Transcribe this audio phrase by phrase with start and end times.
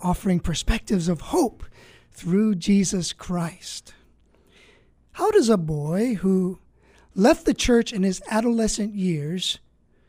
[0.00, 1.64] offering perspectives of hope
[2.12, 3.94] through Jesus Christ.
[5.12, 6.58] How does a boy who
[7.14, 9.58] left the church in his adolescent years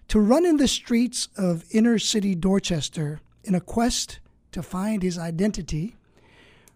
[0.07, 4.19] to run in the streets of inner city Dorchester in a quest
[4.51, 5.95] to find his identity,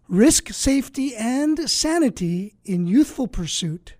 [0.07, 3.95] risk safety and sanity in youthful pursuit,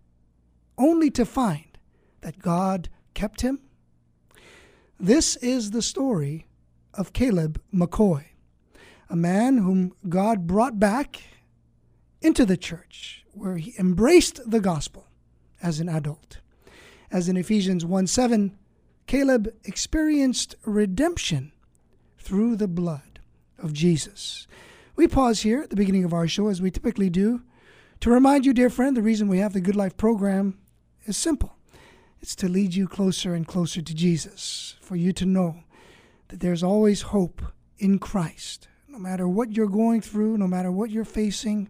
[0.78, 1.78] only to find
[2.22, 3.60] that God kept him?
[5.00, 6.48] This is the story
[6.94, 8.26] of Caleb McCoy
[9.10, 11.22] a man whom God brought back
[12.22, 15.08] into the church, where he embraced the gospel
[15.62, 16.40] as an adult.
[17.12, 18.58] As in Ephesians 1 7,
[19.06, 21.52] Caleb experienced redemption
[22.18, 23.20] through the blood
[23.60, 24.48] of Jesus.
[24.96, 27.42] We pause here at the beginning of our show, as we typically do,
[28.00, 30.60] to remind you, dear friend, the reason we have the Good Life program
[31.06, 31.56] is simple
[32.22, 35.64] it's to lead you closer and closer to Jesus, for you to know
[36.30, 37.42] that there's always hope
[37.78, 41.68] in Christ no matter what you're going through, no matter what you're facing,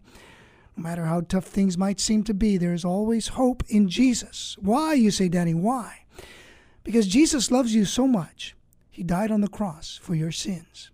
[0.76, 4.58] no matter how tough things might seem to be, there is always hope in Jesus.
[4.60, 6.04] Why, you say, Danny, why?
[6.82, 8.54] Because Jesus loves you so much.
[8.90, 10.90] He died on the cross for your sins.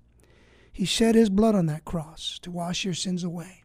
[0.72, 3.64] He shed his blood on that cross to wash your sins away.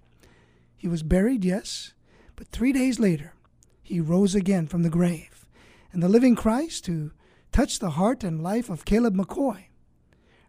[0.75, 1.93] He was buried, yes,
[2.35, 3.35] but three days later,
[3.83, 5.45] he rose again from the grave.
[5.93, 7.11] And the living Christ, who
[7.51, 9.65] touched the heart and life of Caleb McCoy,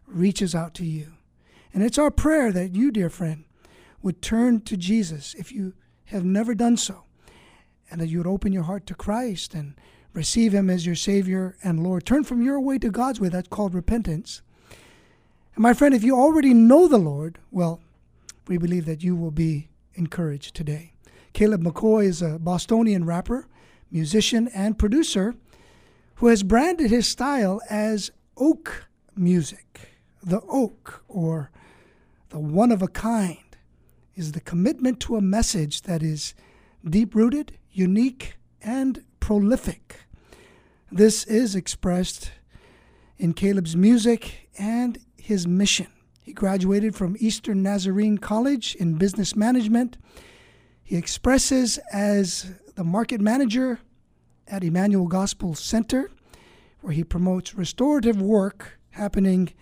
[0.07, 1.16] reaches out to you
[1.73, 3.45] and it's our prayer that you, dear friend,
[4.01, 5.73] would turn to Jesus if you
[6.05, 7.03] have never done so,
[7.89, 9.75] and that you would open your heart to Christ and
[10.13, 12.05] receive Him as your Savior and Lord.
[12.05, 13.29] Turn from your way to God's way.
[13.29, 14.41] That's called repentance.
[15.55, 17.81] And my friend, if you already know the Lord, well,
[18.47, 20.93] we believe that you will be encouraged today.
[21.33, 23.47] Caleb McCoy is a Bostonian rapper,
[23.91, 25.35] musician, and producer
[26.15, 29.96] who has branded his style as oak music.
[30.23, 31.51] The oak, or
[32.29, 33.37] the one of a kind
[34.15, 36.33] is the commitment to a message that is
[36.83, 40.01] deep rooted, unique, and prolific.
[40.91, 42.31] This is expressed
[43.17, 45.87] in Caleb's music and his mission.
[46.21, 49.97] He graduated from Eastern Nazarene College in business management.
[50.83, 53.79] He expresses as the market manager
[54.47, 56.09] at Emmanuel Gospel Center,
[56.81, 59.53] where he promotes restorative work happening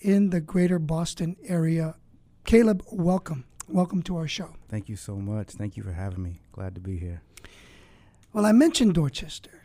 [0.00, 1.96] in the greater Boston area.
[2.44, 3.44] Caleb, welcome.
[3.68, 4.54] Welcome to our show.
[4.68, 5.48] Thank you so much.
[5.48, 6.40] Thank you for having me.
[6.52, 7.22] Glad to be here.
[8.32, 9.62] Well, I mentioned Dorchester,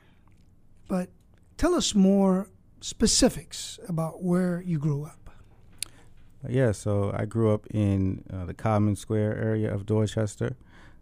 [0.87, 1.09] but
[1.57, 2.49] tell us more
[2.79, 5.29] specifics about where you grew up.
[6.47, 10.57] Yeah, so I grew up in uh, the Codman Square area of Dorchester.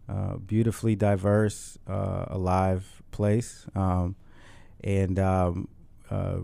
[0.08, 4.16] Uh, beautifully diverse, uh, alive place, um,
[4.82, 5.68] and um,
[6.10, 6.38] uh,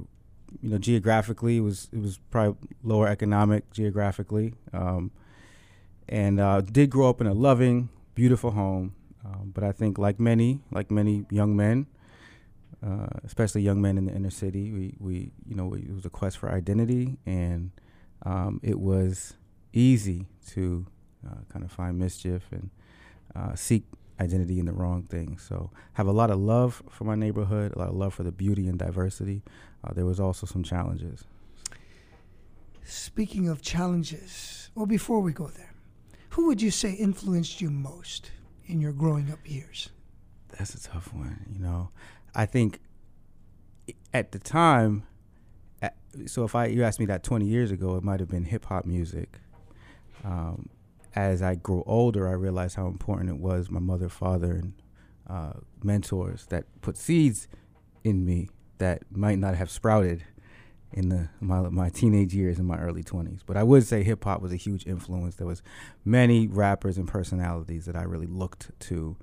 [0.62, 5.11] you know, geographically, it was it was probably lower economic geographically, um,
[6.09, 8.95] and uh, did grow up in a loving, beautiful home.
[9.25, 11.87] Um, but I think, like many, like many young men,
[12.84, 16.11] uh, especially young men in the inner city, we, we you know it was a
[16.11, 17.71] quest for identity, and
[18.25, 19.34] um, it was
[19.72, 20.87] easy to
[21.27, 22.71] uh, kind of find mischief and
[23.34, 23.84] uh, seek
[24.21, 25.43] identity in the wrong things.
[25.43, 28.33] So have a lot of love for my neighborhood, a lot of love for the
[28.33, 29.43] beauty and diversity.
[29.87, 31.25] Uh, there was also some challenges.
[32.85, 35.75] Speaking of challenges, well, before we go there,
[36.31, 38.31] who would you say influenced you most
[38.67, 39.91] in your growing up years?
[40.51, 41.47] That's a tough one.
[41.53, 41.91] You know,
[42.35, 42.81] I think
[44.13, 45.05] at the time,
[46.27, 48.66] so if I you asked me that 20 years ago, it might have been hip
[48.66, 49.39] hop music.
[50.25, 50.69] Um,
[51.15, 54.72] as I grew older, I realized how important it was my mother, father, and
[55.28, 55.53] uh,
[55.83, 57.49] mentors that put seeds
[58.05, 60.23] in me that might not have sprouted
[60.93, 63.41] in the my, my teenage years in my early 20s.
[63.45, 65.37] But I would say hip hop was a huge influence.
[65.37, 65.63] There was
[66.05, 69.17] many rappers and personalities that I really looked to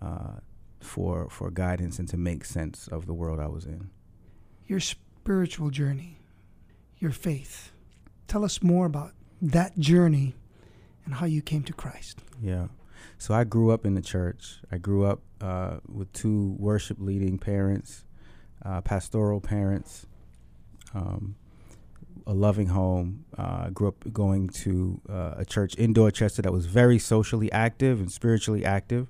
[0.00, 0.34] uh,
[0.80, 3.90] for for guidance and to make sense of the world I was in.
[4.66, 6.18] Your spiritual journey,
[6.98, 7.72] your faith.
[8.26, 10.34] Tell us more about that journey
[11.04, 12.20] and how you came to Christ.
[12.40, 12.68] Yeah.
[13.16, 14.58] So I grew up in the church.
[14.70, 18.04] I grew up uh, with two worship leading parents,
[18.68, 20.06] uh, pastoral parents.
[20.94, 21.36] Um,
[22.26, 23.24] a loving home.
[23.36, 28.00] Uh, grew up going to uh, a church in Dorchester that was very socially active
[28.00, 29.08] and spiritually active.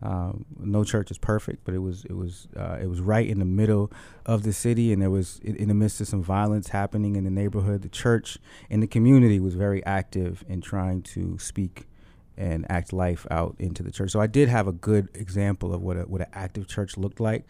[0.00, 3.38] Um, no church is perfect, but it was it was uh, it was right in
[3.38, 3.92] the middle
[4.26, 7.24] of the city, and there was in, in, the midst of some violence happening in
[7.24, 7.82] the neighborhood.
[7.82, 8.38] The church
[8.68, 11.86] and the community was very active in trying to speak
[12.36, 14.10] and act life out into the church.
[14.10, 17.20] So I did have a good example of what a, what an active church looked
[17.20, 17.44] like.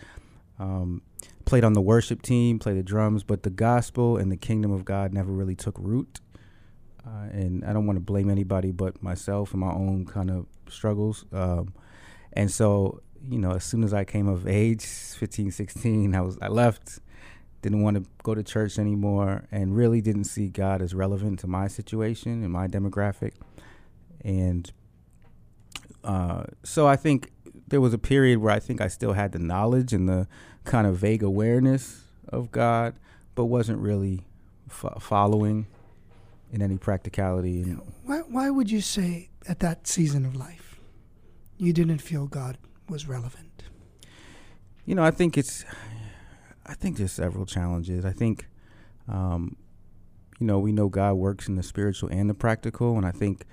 [0.59, 1.03] Um,
[1.45, 4.85] played on the worship team, played the drums, but the gospel and the kingdom of
[4.85, 6.21] God never really took root.
[7.05, 10.47] Uh, and I don't want to blame anybody but myself and my own kind of
[10.69, 11.25] struggles.
[11.33, 11.75] Um,
[12.33, 16.39] and so, you know, as soon as I came of age, 15, 16, I was
[16.41, 17.01] I left,
[17.61, 21.47] didn't want to go to church anymore, and really didn't see God as relevant to
[21.47, 23.33] my situation and my demographic.
[24.25, 24.71] And
[26.05, 27.33] uh, so I think
[27.73, 30.29] there was a period where I think I still had the knowledge and the
[30.65, 32.95] kind of vague awareness of God,
[33.35, 34.27] but wasn't really
[34.71, 35.67] f- following
[36.53, 37.63] in any practicality.
[37.63, 40.73] And why, why would you say at that season of life?
[41.63, 42.59] you didn't feel God
[42.89, 43.63] was relevant?
[44.85, 45.65] You know, I think it's,
[46.67, 48.05] I think there's several challenges.
[48.05, 48.49] I think,
[49.09, 49.57] um,
[50.41, 53.45] you know, we know God works in the spiritual and the practical, and I think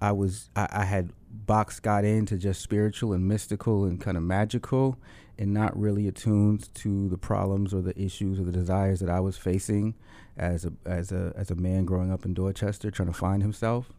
[0.00, 4.22] I was, I, I had boxed got into just spiritual and mystical and kind of
[4.22, 4.98] magical,
[5.38, 9.20] and not really attuned to the problems or the issues or the desires that I
[9.20, 9.94] was facing
[10.36, 13.92] as a as a as a man growing up in Dorchester, trying to find himself.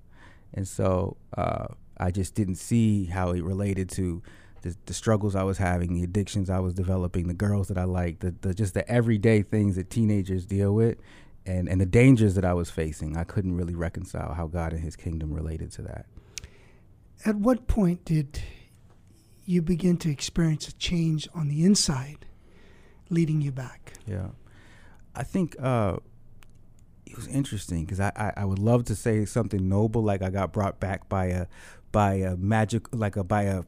[0.53, 1.67] And so, uh,
[1.97, 4.21] I just didn't see how it related to
[4.63, 7.85] the, the, struggles I was having, the addictions I was developing, the girls that I
[7.85, 10.97] liked, the, the just the everyday things that teenagers deal with,
[11.45, 13.17] and and the dangers that I was facing.
[13.17, 16.05] I couldn't really reconcile how God and His kingdom related to that.
[17.25, 18.41] At what point did
[19.45, 22.25] you begin to experience a change on the inside,
[23.09, 23.93] leading you back?
[24.05, 24.29] Yeah,
[25.15, 25.55] I think.
[25.59, 25.97] Uh,
[27.05, 30.29] it was interesting because I, I, I, would love to say something noble like I
[30.29, 31.47] got brought back by a
[31.91, 33.63] by a magic like a by a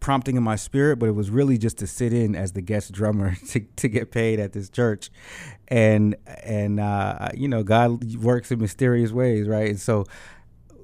[0.00, 2.92] prompting in my spirit, but it was really just to sit in as the guest
[2.92, 5.10] drummer to, to get paid at this church.
[5.68, 6.14] And
[6.44, 9.68] and uh, you know, God works in mysterious ways, right?
[9.68, 10.04] And so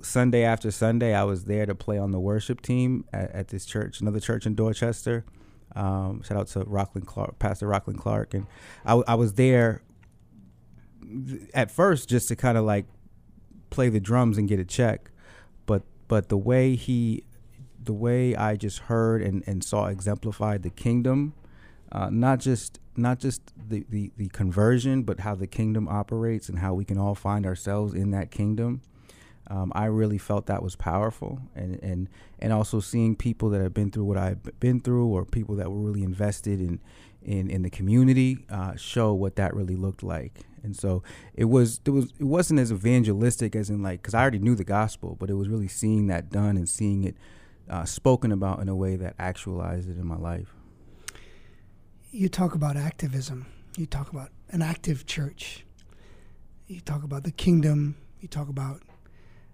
[0.02, 3.64] Sunday after Sunday, I was there to play on the worship team at, at this
[3.64, 5.24] church, another church in Dorchester.
[5.74, 8.46] Um, shout out to Rockland Clark, Pastor Rockland Clark, and
[8.84, 9.82] I, I was there
[11.54, 12.86] at first just to kind of like
[13.70, 15.10] play the drums and get a check
[15.66, 17.24] but but the way he
[17.84, 21.34] the way I just heard and, and saw exemplified the kingdom,
[21.90, 26.58] uh, not just not just the, the, the conversion, but how the kingdom operates and
[26.58, 28.82] how we can all find ourselves in that kingdom.
[29.52, 32.08] Um, I really felt that was powerful, and and
[32.38, 35.70] and also seeing people that have been through what I've been through, or people that
[35.70, 36.80] were really invested in
[37.20, 40.40] in in the community, uh, show what that really looked like.
[40.62, 41.02] And so
[41.34, 44.54] it was it was it wasn't as evangelistic as in like because I already knew
[44.54, 47.16] the gospel, but it was really seeing that done and seeing it
[47.68, 50.54] uh, spoken about in a way that actualized it in my life.
[52.10, 53.48] You talk about activism.
[53.76, 55.66] You talk about an active church.
[56.68, 57.96] You talk about the kingdom.
[58.20, 58.80] You talk about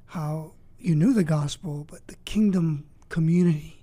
[0.08, 3.82] how you knew the gospel, but the kingdom community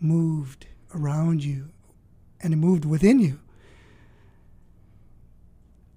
[0.00, 1.70] moved around you
[2.40, 3.38] and it moved within you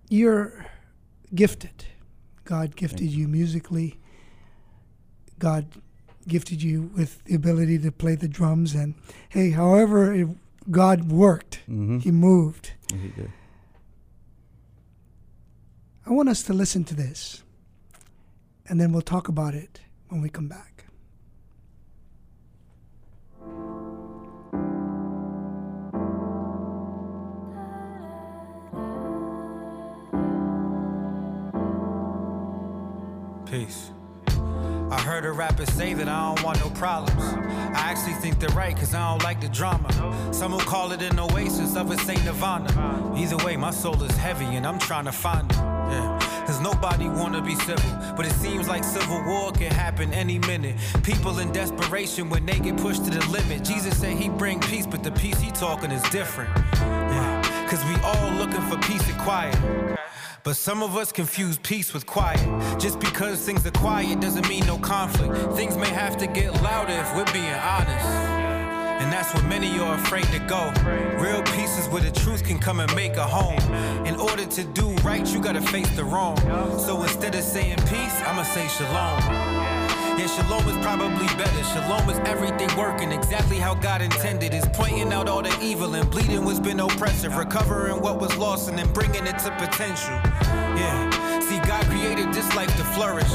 [0.10, 0.66] you're
[1.34, 1.86] gifted.
[2.44, 4.00] God gifted you musically.
[5.40, 5.66] God
[6.28, 8.76] gifted you with the ability to play the drums.
[8.76, 8.96] And
[9.30, 10.28] hey, however it,
[10.70, 12.00] God worked, mm-hmm.
[12.00, 12.74] He moved.
[12.92, 13.32] he did.
[16.06, 17.42] I want us to listen to this,
[18.68, 20.86] and then we'll talk about it when we come back.
[33.46, 33.92] Peace.
[34.92, 37.24] I heard a rapper say that I don't want no problems.
[37.24, 39.90] I actually think they're right, cause I don't like the drama.
[40.32, 43.14] Some will call it an oasis, others say nirvana.
[43.18, 45.58] Either way, my soul is heavy and I'm trying to find it.
[45.58, 46.35] Yeah.
[46.46, 50.76] Cause nobody wanna be civil, but it seems like civil war can happen any minute.
[51.04, 53.64] People in desperation when they get pushed to the limit.
[53.64, 56.56] Jesus said he bring peace, but the peace he talking is different.
[56.76, 57.68] Yeah.
[57.70, 59.58] Cause we all looking for peace and quiet.
[60.44, 62.80] But some of us confuse peace with quiet.
[62.80, 65.34] Just because things are quiet doesn't mean no conflict.
[65.56, 68.35] Things may have to get louder if we're being honest.
[69.00, 70.72] And that's where many are afraid to go.
[71.20, 73.60] Real peace is where the truth can come and make a home.
[74.06, 76.38] In order to do right, you gotta face the wrong.
[76.80, 79.66] So instead of saying peace, I'ma say shalom.
[80.18, 81.64] Yeah, shalom is probably better.
[81.74, 84.54] Shalom is everything working exactly how God intended.
[84.54, 88.70] Is pointing out all the evil and bleeding what's been oppressive, recovering what was lost
[88.70, 90.16] and then bringing it to potential.
[90.80, 91.12] Yeah,
[91.68, 93.30] God created this life to flourish.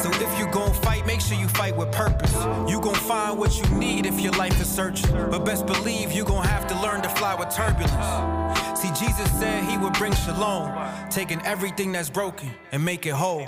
[0.00, 2.34] So if you gon' fight, make sure you fight with purpose.
[2.68, 5.10] You gon' find what you need if your life is searching.
[5.30, 8.80] But best believe you gon' have to learn to fly with turbulence.
[8.80, 10.72] See, Jesus said he would bring shalom,
[11.10, 13.44] taking everything that's broken and make it whole.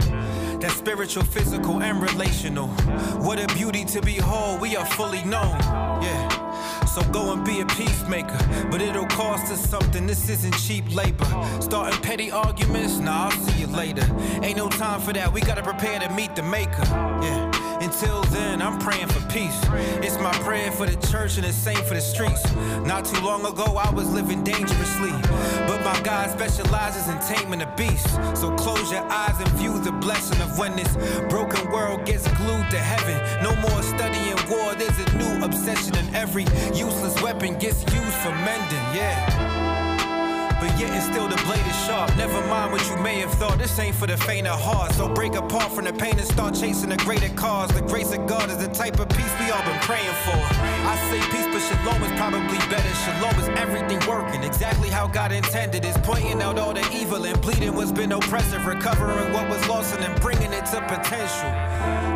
[0.61, 2.69] That's spiritual, physical, and relational.
[3.27, 5.59] What a beauty to behold, we are fully known.
[6.03, 6.48] Yeah.
[6.87, 8.39] So go and be a peacemaker,
[8.71, 10.07] but it'll cost us something.
[10.07, 11.27] This isn't cheap labor.
[11.61, 14.07] Starting petty arguments, nah, I'll see you later.
[14.43, 16.83] Ain't no time for that, we gotta prepare to meet the maker.
[17.23, 17.49] Yeah.
[17.81, 19.57] Until then, I'm praying for peace.
[20.03, 22.43] It's my prayer for the church and the same for the streets.
[22.85, 25.13] Not too long ago, I was living dangerously.
[25.69, 28.09] But my God specializes in taming the beast.
[28.37, 30.93] So close your eyes and view the blessing of when this
[31.29, 33.17] broken world gets glued to heaven.
[33.45, 38.31] No more studying war, there's a new obsession, and every useless weapon gets used for
[38.31, 38.85] mending.
[38.95, 39.69] Yeah
[40.61, 42.15] but yet and still the blade is sharp.
[42.17, 44.93] Never mind what you may have thought, this ain't for the faint of heart.
[44.93, 47.71] So break apart from the pain and start chasing the greater cause.
[47.71, 50.41] The grace of God is the type of we all been praying for.
[50.89, 52.95] I say peace, but shalom is probably better.
[53.05, 55.85] Shalom is everything working exactly how God intended.
[55.85, 59.95] Is pointing out all the evil and bleeding what's been oppressive, recovering what was lost
[59.95, 61.51] and then bringing it to potential.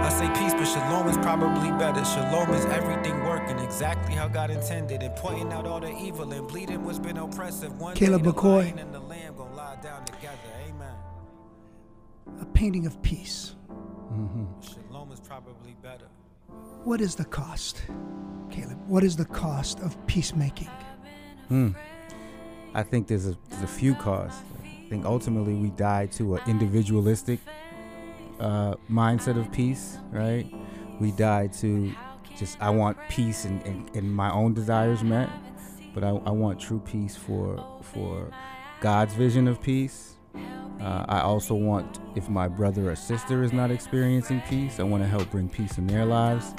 [0.03, 2.05] I say peace, but shalom is probably better.
[2.05, 6.47] Shalom is everything working exactly how God intended, and pointing out all the evil and
[6.49, 7.79] bleeding what's been oppressive.
[7.81, 8.65] One Caleb McCoy.
[8.65, 10.39] lion and the lamb gonna lie down together.
[10.69, 10.95] Amen.
[12.41, 13.55] A painting of peace.
[14.61, 16.07] Shalom is probably better.
[16.85, 17.81] What is the cost,
[18.51, 18.77] Caleb?
[18.89, 20.71] What is the cost of peacemaking?
[21.47, 21.71] Hmm.
[22.75, 24.43] I think there's a, there's a few costs.
[24.65, 27.39] I think ultimately we die to an individualistic
[28.41, 30.53] uh, mindset of peace, right?
[30.99, 31.93] We die to
[32.37, 35.31] just, I want peace and, and, and my own desires met,
[35.95, 38.29] but I, I want true peace for, for
[38.81, 40.12] God's vision of peace.
[40.35, 45.03] Uh, I also want, if my brother or sister is not experiencing peace, I want
[45.03, 46.55] to help bring peace in their lives.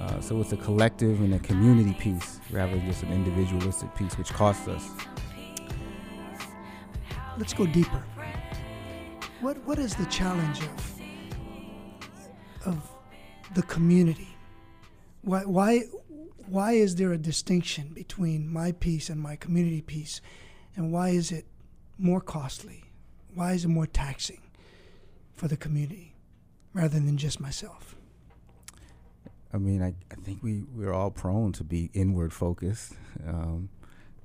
[0.00, 4.18] Uh, so it's a collective and a community piece rather than just an individualistic piece,
[4.18, 4.90] which costs us.
[7.38, 8.02] Let's go deeper.
[9.40, 11.00] What what is the challenge of
[12.66, 12.90] of
[13.54, 14.36] the community?
[15.22, 15.84] Why why
[16.48, 20.20] why is there a distinction between my peace and my community peace?
[20.76, 21.46] And why is it
[21.98, 22.84] more costly?
[23.34, 24.40] Why is it more taxing
[25.34, 26.14] for the community
[26.74, 27.96] rather than just myself?
[29.52, 32.94] I mean, I, I think we, we're all prone to be inward focused.
[33.26, 33.68] Um,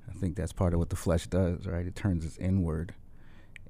[0.08, 1.86] I think that's part of what the flesh does, right?
[1.86, 2.94] It turns us inward.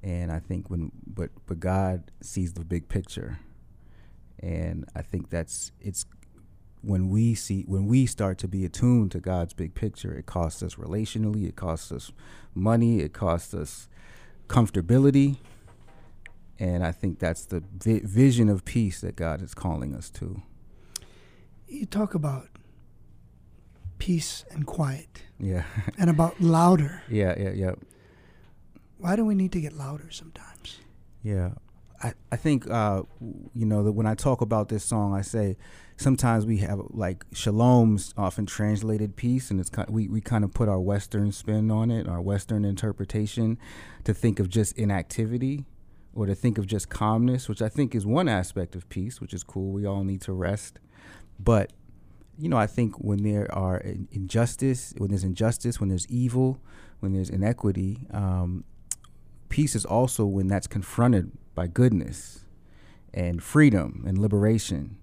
[0.01, 3.39] And I think when, but, but God sees the big picture.
[4.39, 6.05] And I think that's, it's
[6.81, 10.63] when we see, when we start to be attuned to God's big picture, it costs
[10.63, 12.13] us relationally, it costs us
[12.55, 13.89] money, it costs us
[14.49, 15.37] comfortability.
[16.59, 20.41] And I think that's the vi- vision of peace that God is calling us to.
[21.67, 22.47] You talk about
[23.97, 25.63] peace and quiet Yeah.
[25.97, 27.03] and about louder.
[27.09, 27.71] yeah, yeah, yeah.
[28.97, 30.79] Why do we need to get louder sometimes?
[31.23, 31.51] Yeah,
[32.01, 33.03] I, I think uh,
[33.53, 35.57] you know that when I talk about this song, I say
[35.97, 40.53] sometimes we have like shalom's often translated peace, and it's kind we we kind of
[40.53, 43.57] put our Western spin on it, our Western interpretation,
[44.05, 45.65] to think of just inactivity
[46.13, 49.33] or to think of just calmness, which I think is one aspect of peace, which
[49.33, 49.71] is cool.
[49.71, 50.79] We all need to rest,
[51.39, 51.73] but
[52.37, 56.61] you know, I think when there are injustice, when there's injustice, when there's evil,
[57.01, 58.63] when there's inequity, um,
[59.49, 62.45] peace is also when that's confronted by goodness
[63.13, 64.97] and freedom and liberation.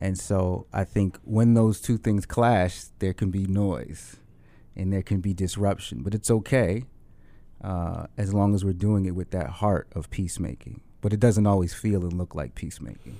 [0.00, 4.16] And so I think when those two things clash, there can be noise
[4.74, 6.02] and there can be disruption.
[6.02, 6.84] But it's okay
[7.62, 10.80] uh, as long as we're doing it with that heart of peacemaking.
[11.02, 13.18] But it doesn't always feel and look like peacemaking.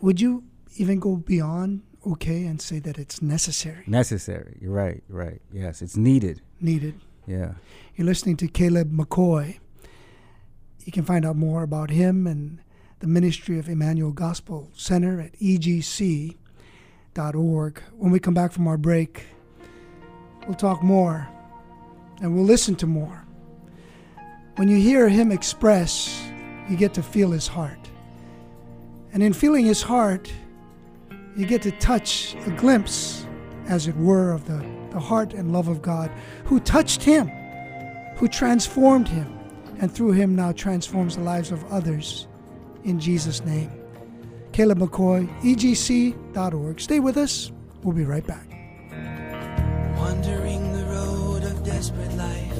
[0.00, 0.42] Would you
[0.76, 4.58] even go beyond okay and say that it's necessary, Necessary.
[4.60, 5.04] You're right.
[5.08, 5.40] You're right.
[5.52, 6.42] Yes, it's needed.
[6.60, 7.00] needed?
[7.28, 7.52] Yeah.
[7.94, 9.60] You're listening to Caleb McCoy.
[10.84, 12.60] You can find out more about him and
[13.00, 16.36] the ministry of Emmanuel Gospel Center at egc.org.
[17.96, 19.24] When we come back from our break,
[20.46, 21.28] we'll talk more
[22.20, 23.24] and we'll listen to more.
[24.56, 26.22] When you hear him express,
[26.68, 27.90] you get to feel his heart.
[29.12, 30.32] And in feeling his heart,
[31.36, 33.26] you get to touch a glimpse,
[33.66, 36.10] as it were, of the, the heart and love of God
[36.44, 37.28] who touched him,
[38.16, 39.38] who transformed him,
[39.80, 42.26] and through him now transforms the lives of others
[42.84, 43.70] in Jesus' name.
[44.52, 46.80] Caleb McCoy, egc.org.
[46.80, 47.50] Stay with us.
[47.82, 48.46] We'll be right back.
[49.98, 52.58] Wandering the road of desperate life,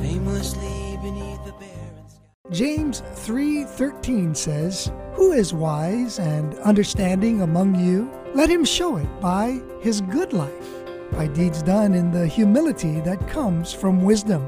[0.00, 2.50] aimlessly beneath the barren sky.
[2.50, 8.10] James 3:13 says, "Who is wise and understanding among you?
[8.34, 13.28] Let him show it by his good life, by deeds done in the humility that
[13.28, 14.42] comes from wisdom."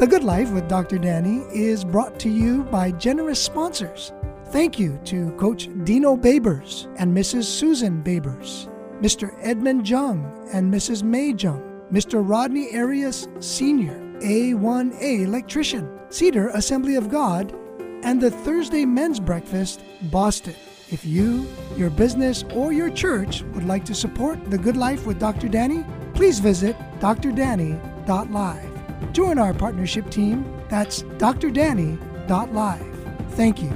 [0.00, 0.96] The Good Life with Dr.
[0.96, 4.14] Danny is brought to you by generous sponsors.
[4.46, 7.44] Thank you to Coach Dino Babers and Mrs.
[7.44, 8.70] Susan Babers,
[9.02, 9.36] Mr.
[9.42, 11.02] Edmund Jung and Mrs.
[11.02, 12.26] May Jung, Mr.
[12.26, 17.54] Rodney Arias Sr., A1A electrician, Cedar Assembly of God,
[18.02, 20.56] and the Thursday Men's Breakfast, Boston.
[20.88, 25.20] If you, your business, or your church would like to support The Good Life with
[25.20, 25.48] Dr.
[25.48, 28.69] Danny, please visit drdanny.live.
[29.12, 30.44] Join our partnership team.
[30.68, 32.86] That's drdanny.live.
[33.32, 33.70] Thank you.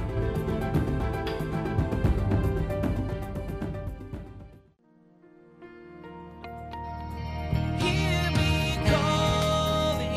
[7.77, 10.09] Hear me calling,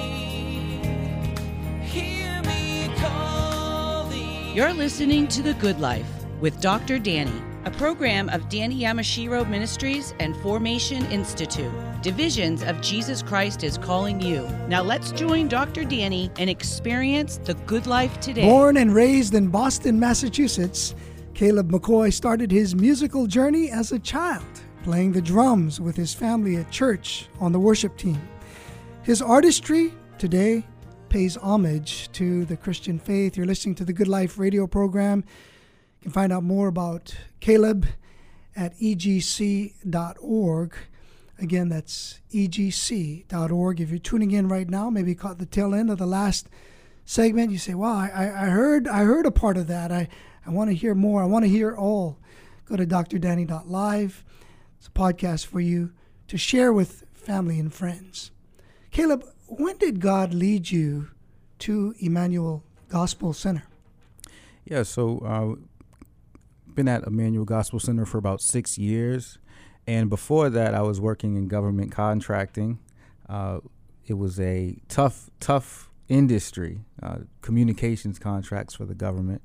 [1.83, 4.55] hear me calling.
[4.57, 6.07] You're listening to The Good Life
[6.41, 6.99] with Dr.
[6.99, 11.71] Danny, a program of Danny Yamashiro Ministries and Formation Institute.
[12.01, 14.49] Divisions of Jesus Christ is calling you.
[14.69, 15.85] Now let's join Dr.
[15.85, 18.41] Danny and experience the good life today.
[18.41, 20.95] Born and raised in Boston, Massachusetts,
[21.35, 24.47] Caleb McCoy started his musical journey as a child,
[24.83, 28.19] playing the drums with his family at church on the worship team.
[29.03, 30.65] His artistry today
[31.11, 33.37] pays homage to the Christian faith.
[33.37, 35.23] You're listening to the Good Life radio program.
[36.01, 37.87] You can find out more about Caleb
[38.55, 40.75] at egc.org.
[41.41, 43.81] Again, that's egc.org.
[43.81, 46.49] If you're tuning in right now, maybe caught the tail end of the last
[47.05, 49.91] segment, you say, "Wow, I, I heard I heard a part of that.
[49.91, 50.09] I,
[50.47, 51.23] I want to hear more.
[51.23, 52.19] I want to hear all."
[52.67, 54.25] Go to drdanny.live.
[54.77, 55.93] It's a podcast for you
[56.27, 58.31] to share with family and friends.
[58.91, 61.09] Caleb, when did God lead you
[61.61, 63.65] to Emmanuel Gospel Center?
[64.67, 65.65] Yeah, so uh,
[66.79, 69.39] been at Emmanuel Gospel Center for about six years,
[69.89, 72.79] and before that, I was working in government contracting.
[73.29, 73.59] Uh,
[74.07, 79.43] it was a tough, tough industry, uh, communications contracts for the government.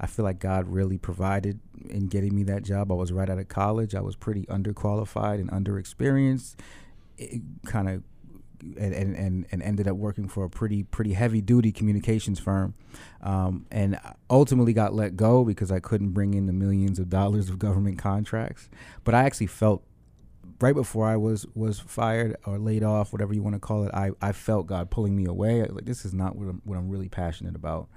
[0.00, 2.90] I feel like God really provided in getting me that job.
[2.90, 3.94] I was right out of college.
[3.94, 6.54] I was pretty underqualified and underexperienced.
[7.66, 8.02] Kind of
[8.78, 12.74] and, and, and, ended up working for a pretty pretty heavy duty communications firm,
[13.22, 13.98] um, and
[14.30, 17.98] ultimately got let go because I couldn't bring in the millions of dollars of government
[17.98, 18.68] contracts.
[19.04, 19.82] But I actually felt
[20.60, 23.90] right before I was was fired or laid off, whatever you want to call it,
[23.92, 25.62] I, I felt God pulling me away.
[25.64, 27.88] Like this is not what I'm, what I'm really passionate about.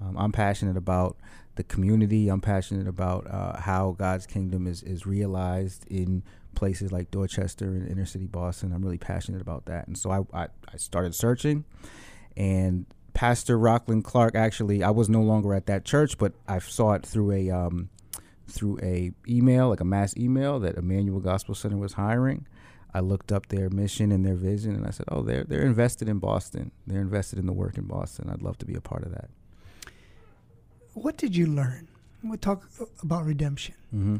[0.00, 1.16] Um, I'm passionate about
[1.54, 2.28] the community.
[2.28, 6.22] I'm passionate about uh, how God's kingdom is is realized in
[6.56, 8.72] places like Dorchester and inner city Boston.
[8.72, 11.64] I'm really passionate about that, and so I I, I started searching,
[12.36, 16.92] and Pastor Rockland Clark actually I was no longer at that church, but I saw
[16.94, 17.90] it through a um,
[18.48, 22.46] through a email like a mass email that Emmanuel Gospel Center was hiring.
[22.92, 26.08] I looked up their mission and their vision, and I said, "Oh, they're they're invested
[26.08, 26.72] in Boston.
[26.86, 28.30] They're invested in the work in Boston.
[28.30, 29.28] I'd love to be a part of that."
[30.94, 31.88] What did you learn?
[32.24, 32.68] We'll talk
[33.02, 33.74] about redemption.
[33.90, 34.16] hmm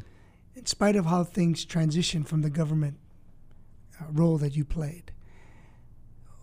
[0.57, 2.97] In spite of how things transitioned from the government
[4.01, 5.13] uh, role that you played,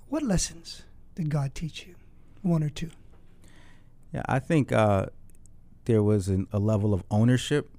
[0.07, 0.83] what lessons
[1.15, 1.95] did God teach you?
[2.43, 2.91] One or two.
[4.13, 5.07] Yeah, I think uh,
[5.85, 7.71] there was an, a level of ownership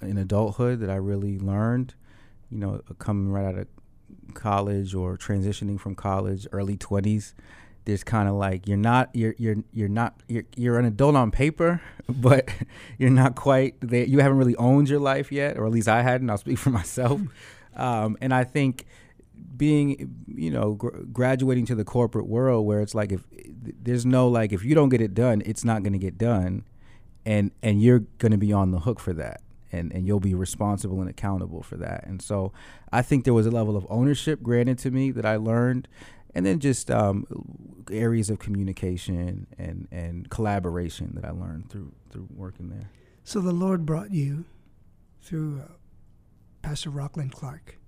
[0.00, 1.94] in adulthood that I really learned.
[2.48, 3.66] You know, coming right out of
[4.32, 7.34] college or transitioning from college, early twenties.
[7.84, 11.30] There's kind of like you're not you're you're you're not you're you're an adult on
[11.30, 12.48] paper, but
[12.98, 14.04] you're not quite there.
[14.04, 16.30] You haven't really owned your life yet, or at least I hadn't.
[16.30, 17.20] I'll speak for myself.
[17.76, 18.86] um, and I think
[19.56, 23.24] being you know gr- graduating to the corporate world where it's like if
[23.82, 26.64] there's no like if you don't get it done it's not going to get done
[27.26, 29.40] and and you're going to be on the hook for that
[29.70, 32.52] and and you'll be responsible and accountable for that and so
[32.92, 35.88] i think there was a level of ownership granted to me that i learned
[36.34, 37.26] and then just um,
[37.90, 42.90] areas of communication and and collaboration that i learned through through working there
[43.24, 44.44] So the Lord brought you
[45.20, 45.72] through uh,
[46.62, 47.78] Pastor Rockland Clark,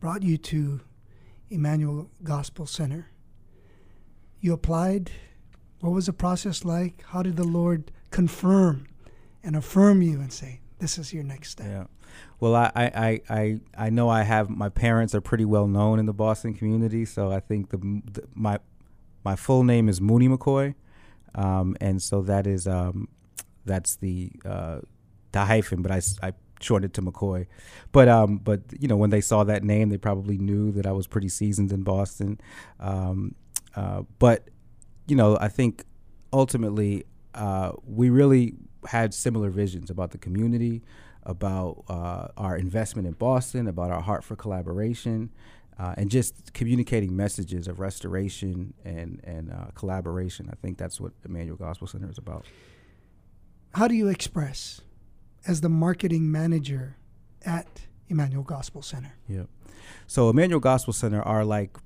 [0.00, 0.80] brought you to
[1.50, 3.10] Emmanuel Gospel Center.
[4.40, 5.10] You applied.
[5.80, 7.02] What was the process like?
[7.08, 8.86] How did the Lord confirm
[9.42, 11.66] and affirm you and say, "This is your next step"?
[11.66, 11.86] Yeah.
[12.40, 15.98] Well, I, I, I, I, I know I have my parents are pretty well known
[15.98, 18.58] in the Boston community, so I think the, the my
[19.24, 20.74] my full name is Mooney McCoy,
[21.34, 23.08] um, and so that is um,
[23.64, 24.80] that's the uh,
[25.32, 26.00] the hyphen, but I
[26.60, 27.46] shortened it to McCoy.
[27.92, 30.92] But um, but you know, when they saw that name, they probably knew that I
[30.92, 32.40] was pretty seasoned in Boston.
[32.80, 33.34] Um,
[33.76, 34.48] uh, but
[35.06, 35.84] you know, I think
[36.32, 38.54] ultimately uh, we really
[38.86, 40.82] had similar visions about the community,
[41.26, 45.30] about uh, our investment in Boston, about our heart for collaboration,
[45.78, 50.48] uh, and just communicating messages of restoration and and uh, collaboration.
[50.52, 52.46] I think that's what Emmanuel Gospel Center is about.
[53.74, 54.82] How do you express
[55.46, 56.96] as the marketing manager
[57.44, 57.66] at
[58.08, 59.16] Emmanuel Gospel Center?
[59.28, 59.44] Yeah.
[60.06, 61.76] So Emmanuel Gospel Center are like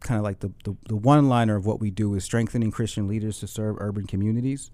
[0.00, 3.08] kind of like the, the, the one liner of what we do is strengthening Christian
[3.08, 4.70] leaders to serve urban communities.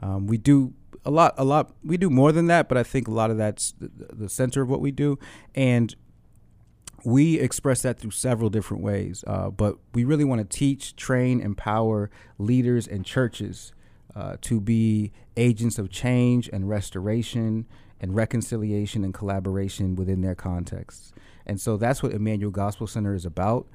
[0.00, 0.74] Um, we do
[1.06, 1.72] a lot, a lot.
[1.84, 4.60] We do more than that, but I think a lot of that's the, the center
[4.60, 5.18] of what we do,
[5.54, 5.94] and
[7.04, 9.22] we express that through several different ways.
[9.26, 13.72] Uh, but we really want to teach, train, empower leaders and churches
[14.16, 17.66] uh, to be agents of change and restoration
[18.00, 21.12] and reconciliation and collaboration within their contexts.
[21.46, 23.68] And so that's what Emmanuel Gospel Center is about.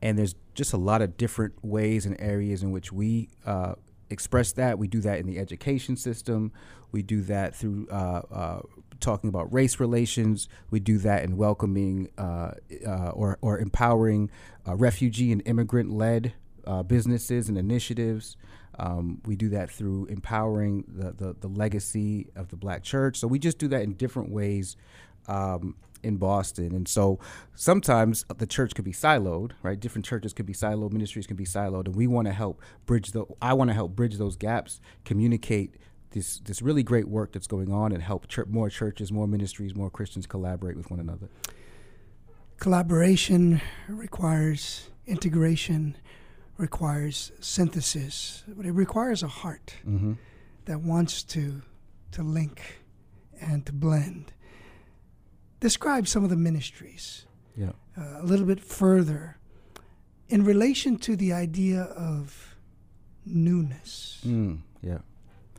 [0.00, 3.74] And there's just a lot of different ways and areas in which we uh,
[4.12, 4.78] express that.
[4.78, 6.52] We do that in the education system.
[6.92, 8.60] We do that through uh, uh,
[9.00, 10.48] talking about race relations.
[10.70, 12.52] We do that in welcoming uh,
[12.86, 14.30] uh, or, or empowering
[14.66, 16.34] uh, refugee and immigrant led
[16.66, 18.36] uh, businesses and initiatives.
[18.78, 23.18] Um, we do that through empowering the, the, the legacy of the black church.
[23.18, 24.76] So we just do that in different ways
[25.28, 26.74] um, in Boston.
[26.74, 27.18] And so
[27.54, 29.78] sometimes the church could be siloed, right?
[29.78, 33.12] Different churches could be siloed, ministries can be siloed, and we want to help bridge
[33.12, 33.24] the.
[33.40, 35.76] I want to help bridge those gaps, communicate
[36.10, 39.74] this this really great work that's going on, and help chur- more churches, more ministries,
[39.74, 41.28] more Christians collaborate with one another.
[42.58, 45.96] Collaboration requires integration,
[46.58, 50.12] requires synthesis, but it requires a heart Mm-hmm.
[50.66, 51.62] that wants to
[52.12, 52.80] to link
[53.40, 54.32] and to blend.
[55.62, 57.24] Describe some of the ministries
[57.56, 57.72] Yeah.
[57.96, 59.36] uh, a little bit further
[60.28, 62.56] in relation to the idea of
[63.24, 64.98] newness, Mm, yeah.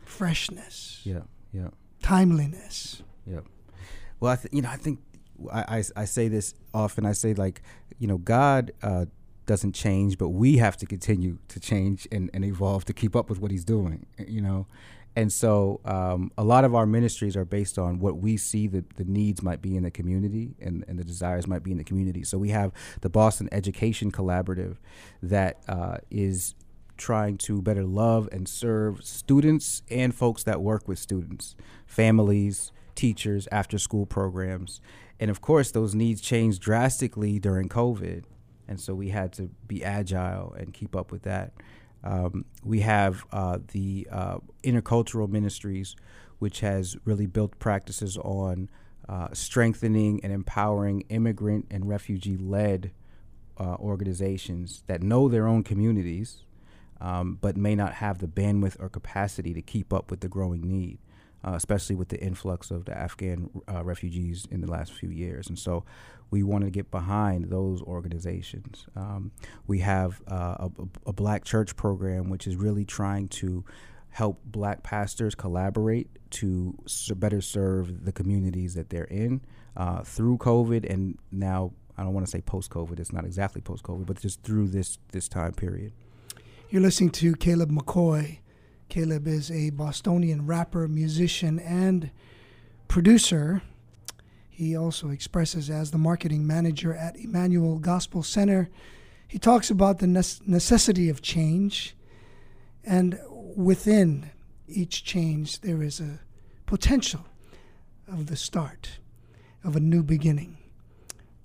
[0.06, 1.22] freshness, Yeah.
[1.54, 1.70] Yeah.
[2.02, 3.02] timeliness.
[3.26, 3.42] Yeah.
[4.20, 5.00] Well, I th- you know, I think
[5.52, 7.06] I, I, I say this often.
[7.06, 7.62] I say like,
[8.00, 9.06] you know, God uh,
[9.46, 13.30] doesn't change, but we have to continue to change and, and evolve to keep up
[13.30, 14.06] with what He's doing.
[14.28, 14.68] You know,
[15.16, 18.84] and so um, a lot of our ministries are based on what we see the,
[18.96, 21.84] the needs might be in the community and, and the desires might be in the
[21.84, 22.24] community.
[22.24, 22.72] So we have
[23.02, 24.78] the Boston Education Collaborative
[25.22, 26.56] that uh, is
[26.98, 33.48] trying to better love and serve students and folks that work with students, families, teachers,
[33.52, 34.82] after school programs.
[35.20, 38.24] And of course, those needs changed drastically during COVID.
[38.68, 41.54] And so we had to be agile and keep up with that.
[42.04, 45.96] Um, we have uh, the uh, intercultural ministries,
[46.40, 48.70] which has really built practices on
[49.08, 52.92] uh, strengthening and empowering immigrant and refugee led
[53.60, 56.44] uh, organizations that know their own communities,
[57.00, 60.62] um, but may not have the bandwidth or capacity to keep up with the growing
[60.62, 60.98] need,
[61.44, 65.48] uh, especially with the influx of the Afghan uh, refugees in the last few years.
[65.48, 65.84] And so
[66.32, 68.88] we want to get behind those organizations.
[68.96, 69.32] Um,
[69.68, 70.70] we have uh, a,
[71.08, 73.64] a black church program, which is really trying to
[74.10, 76.78] help black pastors collaborate to
[77.16, 79.42] better serve the communities that they're in
[79.76, 83.00] uh, through COVID and now I don't want to say post COVID.
[83.00, 85.94] It's not exactly post COVID, but just through this this time period.
[86.70, 88.40] You're listening to Caleb McCoy.
[88.90, 92.12] Caleb is a Bostonian rapper, musician, and
[92.88, 93.62] producer.
[94.50, 98.70] He also expresses as the marketing manager at Emmanuel Gospel Center.
[99.28, 101.96] He talks about the necessity of change,
[102.84, 103.20] and
[103.56, 104.30] within
[104.68, 106.20] each change, there is a
[106.66, 107.26] potential
[108.08, 109.00] of the start
[109.64, 110.58] of a new beginning,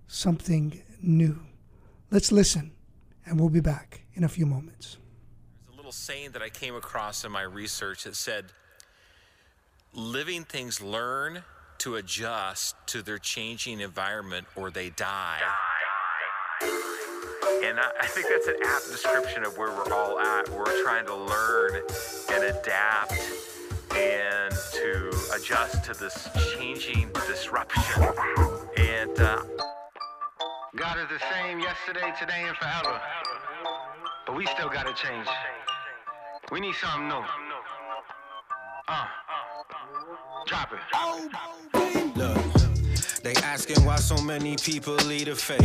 [0.07, 1.41] something new.
[2.11, 2.73] Let's listen,
[3.25, 4.99] and we'll be back in a few moments.
[5.91, 8.47] Saying that I came across in my research that said,
[9.95, 11.43] living things learn
[11.79, 15.41] to adjust to their changing environment or they die.
[17.63, 20.49] And I, I think that's an apt description of where we're all at.
[20.51, 21.83] We're trying to learn
[22.33, 23.15] and adapt
[23.97, 28.05] and to adjust to this changing disruption.
[28.77, 29.43] And uh,
[30.77, 33.01] God is the same yesterday, today, and forever.
[34.27, 35.27] But we still gotta change.
[36.51, 37.23] We need something new.
[38.89, 39.07] Uh,
[40.47, 42.17] drop it.
[42.17, 42.39] Look,
[43.23, 45.61] they asking why so many people lead a faith.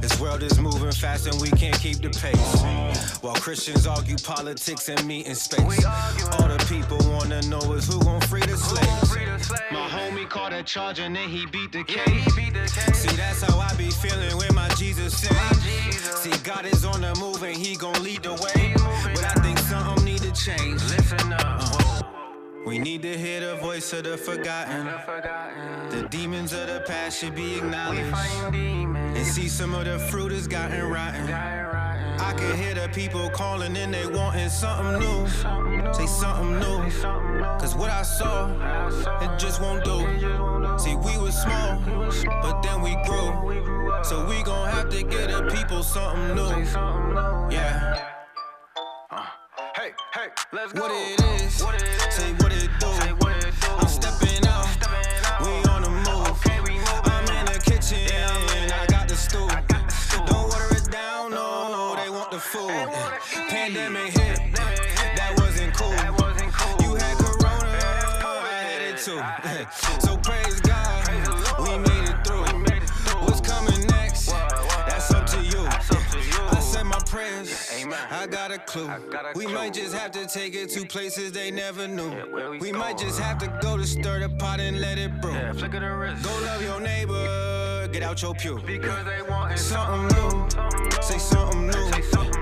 [0.00, 3.18] This world is moving fast and we can't keep the pace.
[3.22, 5.84] While Christians argue politics and meet in space.
[5.84, 9.50] All the people wanna know is who gon' free the slaves.
[9.72, 12.34] My homie caught a charge and then he beat the case.
[12.96, 15.98] See, that's how I be feeling when my Jesus sings.
[16.20, 18.74] See, God is on the move and he gon' lead the way.
[19.14, 20.80] But I something need to change.
[20.84, 21.40] Listen up.
[21.42, 22.02] Uh-huh.
[22.66, 24.86] We need to hear the voice of the forgotten.
[25.90, 28.14] The demons of the past should be acknowledged.
[28.54, 31.30] And see some of the fruit has gotten rotten.
[31.30, 35.28] I can hear the people calling and they wanting something new.
[35.92, 36.90] Say something new.
[37.60, 38.48] Cause what I saw,
[39.20, 39.98] it just won't do.
[40.78, 41.80] See, we was small,
[42.42, 44.02] but then we grew.
[44.02, 46.50] So we gon' have to get the people something new.
[47.50, 48.17] Yeah.
[49.88, 50.82] Hey, hey, let's go.
[50.82, 51.54] What it is,
[52.14, 52.88] say what it do.
[53.78, 54.66] I'm stepping out,
[55.40, 56.36] we on the move.
[57.04, 58.06] I'm in the kitchen,
[58.70, 59.48] I got the stool.
[60.26, 62.68] Don't water it down, no, no, they want the food.
[63.48, 65.88] Pandemic hit, that wasn't cool.
[66.84, 67.80] You had corona,
[68.26, 69.22] I had it too.
[70.06, 71.08] So praise God,
[71.60, 72.17] we made it
[76.78, 77.70] said my prayers.
[78.10, 78.90] I got a clue.
[79.34, 82.58] We might just have to take it to places they never knew.
[82.60, 85.34] We might just have to go to stir the pot and let it brew.
[85.54, 86.24] Flick of the wrist.
[86.24, 88.60] Go love your neighbor, get out your pew.
[88.64, 90.48] Because they want Something new,
[91.02, 91.90] say something new.
[91.90, 92.37] Cause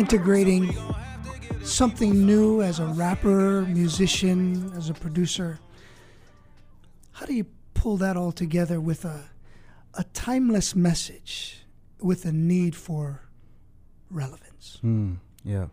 [0.00, 0.74] integrating
[1.62, 5.60] something new as a rapper, musician, as a producer.
[7.12, 9.28] How do you pull that all together with a
[9.94, 11.66] a timeless message
[12.00, 13.28] with a need for
[14.10, 14.78] relevance?
[14.80, 15.16] Hmm.
[15.44, 15.66] Yeah.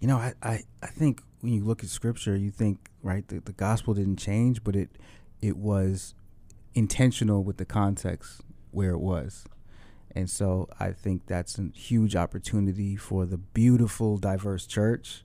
[0.00, 3.38] You know, I, I, I think when you look at scripture, you think, right, the,
[3.38, 4.90] the gospel didn't change, but it
[5.40, 6.14] it was
[6.74, 8.40] intentional with the context
[8.72, 9.44] where it was.
[10.16, 15.22] And so I think that's a huge opportunity for the beautiful, diverse church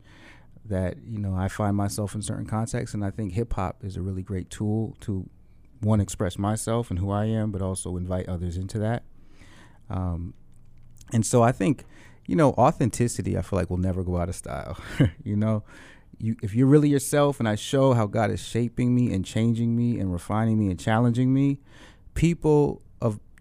[0.66, 2.94] that, you know, I find myself in certain contexts.
[2.94, 5.30] And I think hip hop is a really great tool to,
[5.80, 9.04] one, express myself and who I am, but also invite others into that.
[9.90, 10.34] Um,
[11.14, 11.86] and so I think,
[12.28, 14.78] you know, authenticity, I feel like will never go out of style.
[15.24, 15.64] you know,
[16.18, 19.74] you if you're really yourself and I show how God is shaping me and changing
[19.76, 21.60] me and refining me and challenging me,
[22.14, 22.82] people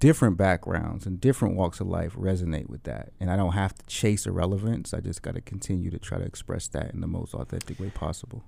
[0.01, 3.13] different backgrounds and different walks of life resonate with that.
[3.21, 4.93] And I don't have to chase irrelevance.
[4.95, 7.91] I just got to continue to try to express that in the most authentic way
[7.91, 8.43] possible.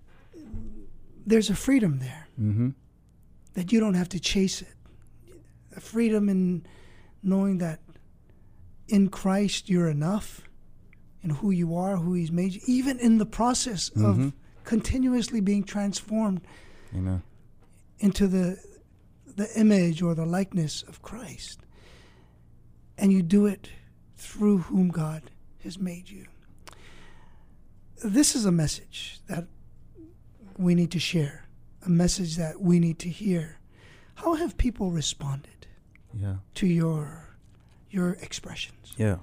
[1.26, 2.70] There's a freedom there Mm-hmm.
[3.54, 4.74] that you don't have to chase it.
[5.76, 6.66] A freedom in
[7.22, 7.80] knowing that
[8.88, 10.40] in Christ you're enough
[11.22, 14.32] in who you are, who He's made you, even in the process of Mhm.
[14.64, 16.40] continuously being transformed
[16.92, 17.22] You know.
[18.00, 18.58] into the
[19.36, 21.60] the image or the likeness of Christ.
[22.98, 23.70] And you do it
[24.16, 25.30] through whom God
[25.64, 26.26] has made you.
[28.04, 29.46] This is a message that
[30.58, 31.46] we need to share,
[31.84, 33.58] a message that we need to hear.
[34.16, 35.66] How have people responded
[36.14, 36.36] Yeah.
[36.56, 37.28] to your
[37.90, 38.92] your expressions?
[38.96, 39.18] Yeah.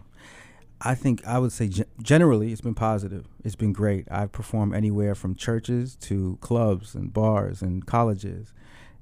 [0.81, 3.25] I think I would say gen- generally it's been positive.
[3.43, 4.07] It's been great.
[4.09, 8.53] I've performed anywhere from churches to clubs and bars and colleges.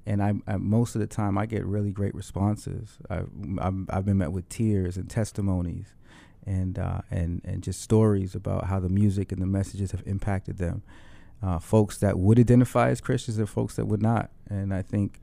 [0.08, 2.98] And I, I most of the time I get really great responses.
[3.10, 5.94] I've, I'm, I've been met with tears and testimonies
[6.46, 10.58] and, uh, and, and just stories about how the music and the messages have impacted
[10.58, 10.82] them.
[11.44, 14.32] Uh, folks that would identify as Christians and folks that would not.
[14.50, 15.20] And I think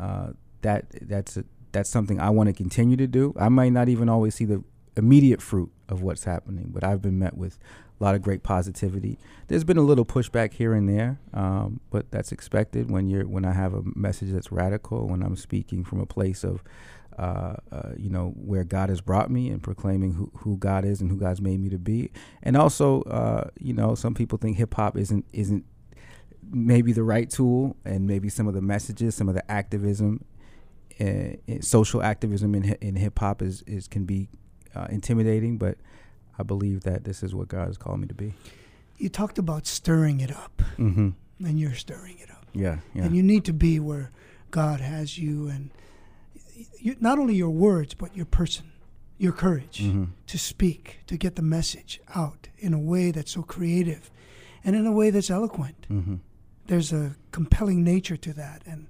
[0.00, 0.28] uh,
[0.62, 3.34] that that's a, that's something I want to continue to do.
[3.38, 4.62] I might not even always see the
[4.96, 7.58] immediate fruit of what's happening, but I've been met with
[8.00, 9.18] a lot of great positivity.
[9.48, 13.44] There's been a little pushback here and there, um, but that's expected when you're when
[13.44, 16.62] I have a message that's radical, when I'm speaking from a place of,
[17.18, 21.00] uh, uh, you know, where God has brought me and proclaiming who, who God is
[21.00, 22.12] and who God's made me to be.
[22.42, 25.64] And also, uh, you know, some people think hip hop isn't isn't
[26.50, 30.24] maybe the right tool, and maybe some of the messages, some of the activism,
[31.00, 31.30] uh,
[31.60, 34.28] social activism in in hip hop is is can be
[34.76, 35.78] uh, intimidating, but
[36.38, 38.34] I believe that this is what God has called me to be.
[38.96, 41.10] You talked about stirring it up, Mm-hmm.
[41.44, 42.46] and you're stirring it up.
[42.52, 44.10] Yeah, yeah, And you need to be where
[44.50, 45.70] God has you, and
[46.80, 48.72] you, not only your words, but your person,
[49.18, 50.04] your courage Mm-hmm.
[50.26, 54.10] to speak, to get the message out in a way that's so creative
[54.64, 55.86] and in a way that's eloquent.
[55.90, 56.16] Mm-hmm.
[56.66, 58.86] There's a compelling nature to that, and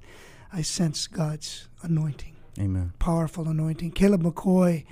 [0.53, 2.93] I sense God's anointing, Amen.
[2.99, 3.93] powerful anointing.
[3.93, 4.85] Caleb McCoy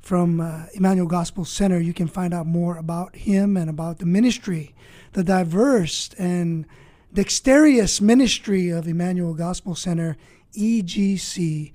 [0.00, 4.06] from uh, Emmanuel Gospel Center, you can find out more about him and about the
[4.06, 4.74] ministry,
[5.12, 6.66] the diverse and
[7.12, 10.16] dexterous ministry of Emmanuel Gospel Center,
[10.54, 11.72] egc.org.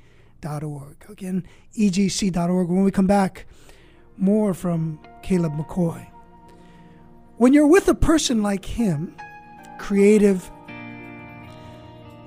[1.10, 1.46] Again,
[1.78, 2.70] egc.org.
[2.70, 3.46] When we come back,
[4.18, 6.08] more from Caleb McCoy.
[7.38, 9.16] When you're with a person like him,
[9.78, 10.50] creative,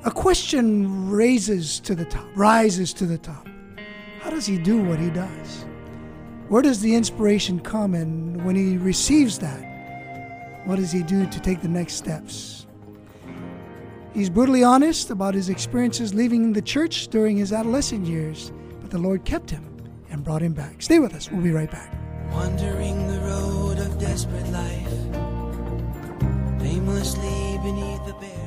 [0.05, 3.49] a question raises to the top, rises to the top.
[4.21, 5.65] How does he do what he does?
[6.49, 7.95] Where does the inspiration come?
[7.95, 9.61] And when he receives that,
[10.65, 12.67] what does he do to take the next steps?
[14.15, 18.99] He's brutally honest about his experiences leaving the church during his adolescent years, but the
[18.99, 19.65] Lord kept him
[20.11, 20.81] and brought him back.
[20.81, 21.31] Stay with us.
[21.31, 21.93] We'll be right back.
[22.33, 24.93] Wandering the road of desperate life,
[26.63, 28.38] aimlessly beneath the.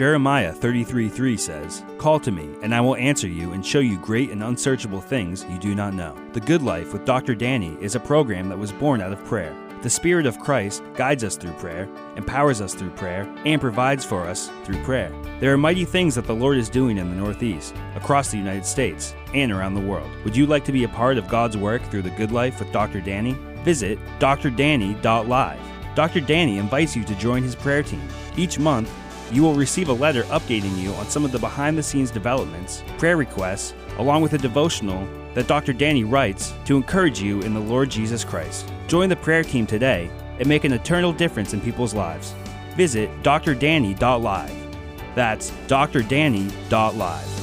[0.00, 4.30] Jeremiah 33:3 says, "Call to me, and I will answer you and show you great
[4.30, 7.34] and unsearchable things you do not know." The Good Life with Dr.
[7.34, 9.52] Danny is a program that was born out of prayer.
[9.82, 11.86] The Spirit of Christ guides us through prayer,
[12.16, 15.12] empowers us through prayer, and provides for us through prayer.
[15.38, 18.64] There are mighty things that the Lord is doing in the Northeast, across the United
[18.64, 20.08] States, and around the world.
[20.24, 22.72] Would you like to be a part of God's work through the Good Life with
[22.72, 23.02] Dr.
[23.02, 23.36] Danny?
[23.66, 25.60] Visit drdanny.live.
[25.94, 26.20] Dr.
[26.20, 28.00] Danny invites you to join his prayer team.
[28.34, 28.88] Each month,
[29.32, 32.82] you will receive a letter updating you on some of the behind the scenes developments,
[32.98, 35.72] prayer requests, along with a devotional that Dr.
[35.72, 38.72] Danny writes to encourage you in the Lord Jesus Christ.
[38.88, 42.34] Join the prayer team today and make an eternal difference in people's lives.
[42.76, 44.76] Visit drdanny.live.
[45.14, 47.39] That's drdanny.live.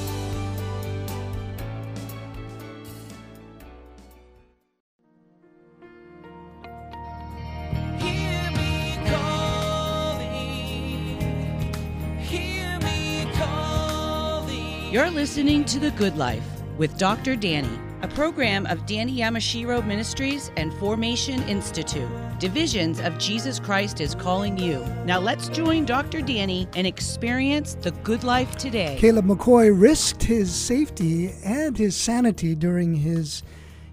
[14.98, 16.44] You're listening to The Good Life
[16.80, 17.36] with Dr.
[17.36, 17.70] Danny,
[18.02, 22.10] a program of Danny Yamashiro Ministries and Formation Institute.
[22.40, 24.84] Divisions of Jesus Christ is calling you.
[25.06, 26.22] Now let's join Dr.
[26.22, 28.98] Danny and experience the good life today.
[28.98, 33.44] Caleb McCoy risked his safety and his sanity during his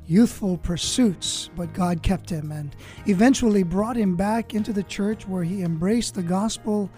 [0.06, 5.44] youthful pursuits, but God kept him and eventually brought him back into the church where
[5.44, 6.88] he embraced the gospel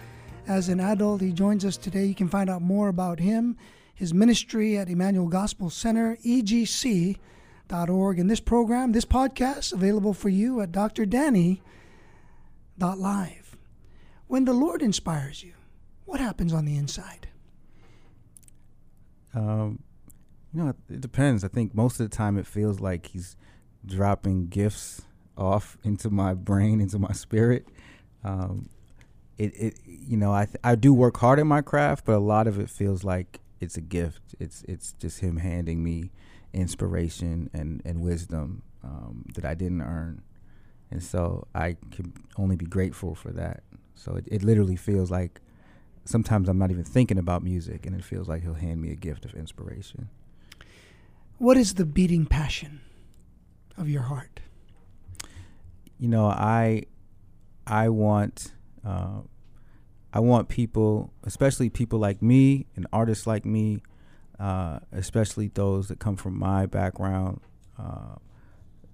[0.46, 1.22] as an adult.
[1.22, 2.04] He joins us today.
[2.04, 3.56] You can find out more about him,
[3.96, 7.18] his ministry at Emmanuel Gospel Center, egc.org.
[8.18, 11.60] And this program, this podcast, available for you at drdanny.live.
[14.26, 15.54] When the Lord inspires you,
[16.04, 17.28] what happens on the inside?
[19.34, 19.82] Um,
[20.52, 21.42] you know, it depends.
[21.42, 23.34] I think most of the time it feels like he's
[23.86, 25.02] dropping gifts
[25.38, 27.66] off into my brain, into my spirit.
[28.22, 28.68] Um,
[29.38, 32.18] it, it, you know, I th- I do work hard in my craft, but a
[32.18, 34.34] lot of it feels like it's a gift.
[34.38, 36.10] It's it's just him handing me
[36.52, 40.22] inspiration and and wisdom um, that I didn't earn,
[40.90, 43.62] and so I can only be grateful for that.
[43.94, 45.40] So it, it literally feels like
[46.04, 48.96] sometimes I'm not even thinking about music, and it feels like he'll hand me a
[48.96, 50.08] gift of inspiration.
[51.38, 52.80] What is the beating passion
[53.76, 54.40] of your heart?
[55.98, 56.84] You know, I
[57.66, 58.52] I want
[58.84, 59.22] uh,
[60.16, 63.82] I want people, especially people like me and artists like me,
[64.40, 67.42] uh, especially those that come from my background,
[67.78, 68.14] uh,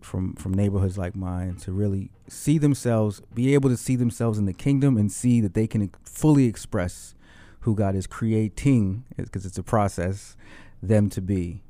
[0.01, 4.47] from from neighborhoods like mine, to really see themselves, be able to see themselves in
[4.47, 7.15] the kingdom, and see that they can fully express
[7.61, 10.37] who God is creating, because it's a process,
[10.83, 11.63] them to be.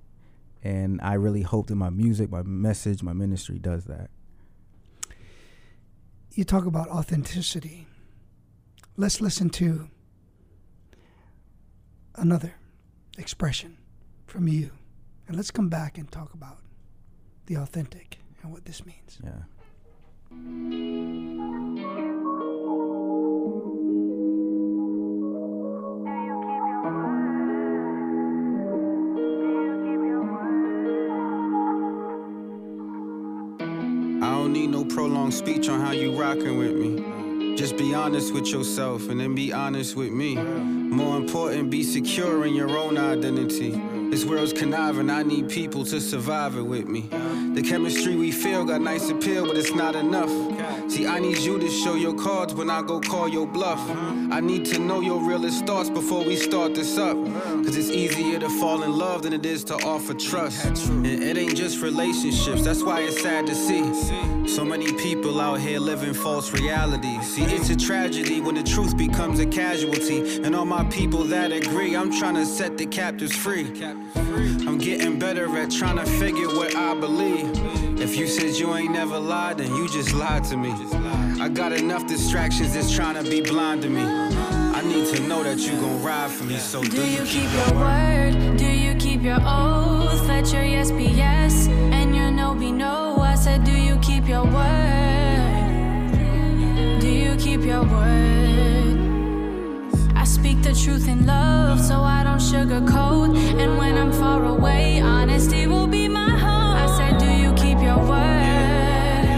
[0.63, 4.09] And I really hope that my music, my message, my ministry does that.
[6.33, 7.87] You talk about authenticity.
[8.97, 9.89] Let's listen to
[12.15, 12.55] another
[13.17, 13.79] expression
[14.27, 14.71] from you.
[15.27, 16.59] And let's come back and talk about
[17.47, 19.19] the authentic and what this means.
[19.23, 19.31] Yeah.
[34.23, 37.12] I don't need no prolonged speech on how you rockin' with me.
[37.63, 40.35] Just be honest with yourself and then be honest with me.
[40.35, 44.02] More important, be secure in your own identity.
[44.13, 47.09] This world's conniving, I need people to survive it with me.
[47.55, 50.29] The chemistry we feel got nice appeal, but it's not enough.
[50.91, 53.81] See, I need you to show your cards when I go call your bluff.
[54.31, 57.17] I need to know your realest thoughts before we start this up.
[57.65, 60.89] Cause it's easier to fall in love than it is to offer trust.
[60.89, 64.47] And it ain't just relationships, that's why it's sad to see.
[64.47, 67.35] So many people out here living false realities.
[67.35, 70.43] See, it's a tragedy when the truth becomes a casualty.
[70.43, 73.73] And all my people that agree, I'm trying to set the captives free.
[74.15, 77.51] I'm getting better at trying to figure what I believe.
[78.01, 80.73] If you said you ain't never lied, then you just lied to me.
[81.41, 84.03] I got enough distractions that's trying to be blind to me.
[84.03, 87.51] I need to know that you gon' ride for me, so do, Do you keep
[87.53, 88.57] your word?
[88.57, 90.27] Do you keep your oath?
[90.27, 93.19] Let your yes be yes and your no be no.
[93.21, 96.11] I said, Do you keep your word?
[97.01, 98.92] Do you keep your word?
[100.63, 103.37] Speak the truth in love, so I don't sugarcoat.
[103.61, 106.77] And when I'm far away, honesty will be my home.
[106.77, 109.33] I said, Do you keep your word?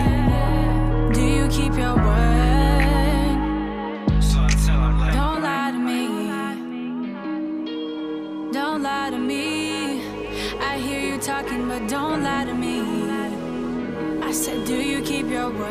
[1.14, 3.38] Do you keep your word?
[5.14, 6.28] Don't lie to me.
[8.52, 10.02] Don't lie to me.
[10.60, 12.82] I hear you talking, but don't lie to me.
[14.22, 15.70] I said, Do you keep your word?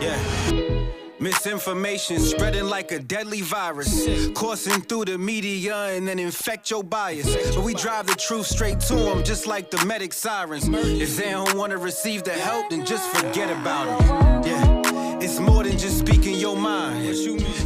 [0.00, 0.75] Yeah.
[1.18, 7.54] Misinformation spreading like a deadly virus, coursing through the media and then infect your bias.
[7.54, 10.68] But we drive the truth straight to them, just like the medic sirens.
[10.68, 14.46] If they don't want to receive the help, then just forget about it.
[14.46, 17.06] Yeah, it's more than just speaking your mind.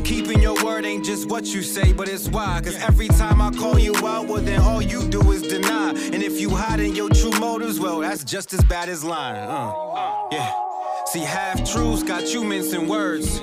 [0.04, 2.60] Keeping your word ain't just what you say, but it's why.
[2.62, 5.90] Cause every time I call you out, well, then all you do is deny.
[5.90, 9.42] And if you hiding your true motives, well, that's just as bad as lying.
[9.42, 10.69] Uh, yeah.
[11.12, 13.40] See, half truths got you mincing words.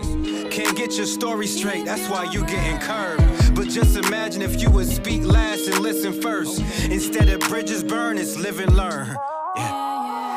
[0.56, 3.54] Can't get your story straight, that's why you getting curved.
[3.56, 6.62] But just imagine if you would speak last and listen first.
[6.90, 9.14] Instead of bridges burn, it's live and learn.
[9.58, 9.70] Yeah.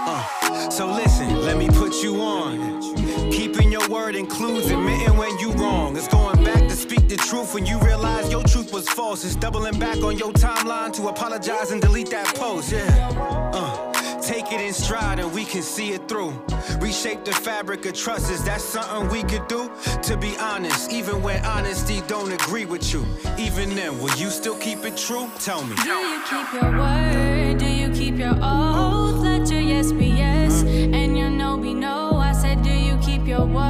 [0.09, 2.83] Uh, so listen, let me put you on.
[3.31, 5.97] Keeping your word includes admitting when you wrong.
[5.97, 9.25] It's going back to speak the truth when you realize your truth was false.
[9.25, 12.73] It's doubling back on your timeline to apologize and delete that post.
[12.73, 13.51] Yeah.
[13.55, 14.00] Uh.
[14.31, 16.31] Take it in stride and we can see it through.
[16.79, 18.31] Reshape the fabric of trust.
[18.31, 19.69] Is that something we could do?
[20.05, 23.05] To be honest, even when honesty don't agree with you,
[23.37, 25.29] even then, will you still keep it true?
[25.41, 25.75] Tell me.
[25.83, 27.59] Do you keep your word?
[27.59, 29.21] Do you keep your oath?
[29.21, 32.13] Let your yes be yes and your no be no.
[32.15, 33.67] I said, Do you keep your word?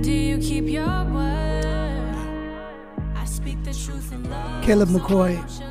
[0.00, 2.14] Do you keep your word?
[3.14, 4.64] I speak the truth in love.
[4.64, 5.69] Caleb McCoy.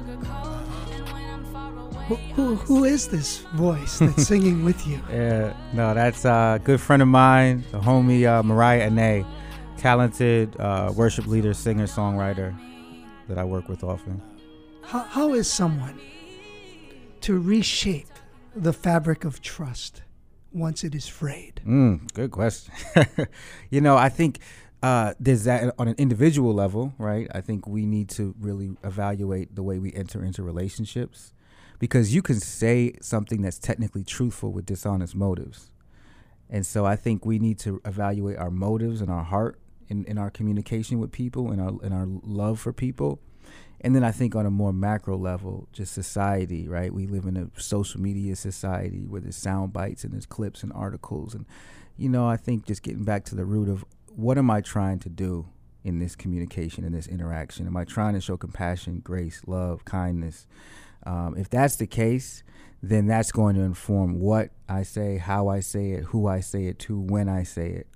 [2.10, 5.00] Who, who, who is this voice that's singing with you?
[5.12, 9.24] Yeah, no, that's a good friend of mine, the homie uh, Mariah Ane,
[9.78, 12.58] talented uh, worship leader, singer, songwriter
[13.28, 14.20] that I work with often.
[14.82, 16.00] How, how is someone
[17.22, 18.08] to reshape
[18.56, 20.02] the fabric of trust
[20.52, 21.62] once it is frayed?
[21.64, 22.74] Mm, good question.
[23.70, 24.40] you know, I think
[24.82, 27.28] uh, there's that on an individual level, right?
[27.36, 31.34] I think we need to really evaluate the way we enter into relationships
[31.80, 35.72] because you can say something that's technically truthful with dishonest motives.
[36.50, 40.18] And so I think we need to evaluate our motives and our heart in, in
[40.18, 43.20] our communication with people and our and our love for people.
[43.82, 46.94] And then I think on a more macro level, just society, right?
[46.94, 50.74] We live in a social media society where there's sound bites and there's clips and
[50.74, 51.34] articles.
[51.34, 51.46] And,
[51.96, 55.00] you know, I think just getting back to the root of what am I trying
[55.00, 55.48] to do
[55.86, 57.68] in this communication, in this interaction?
[57.68, 60.46] Am I trying to show compassion, grace, love, kindness?
[61.04, 62.44] Um, if that's the case,
[62.82, 66.66] then that's going to inform what I say, how I say it, who I say
[66.66, 67.88] it to, when I say it.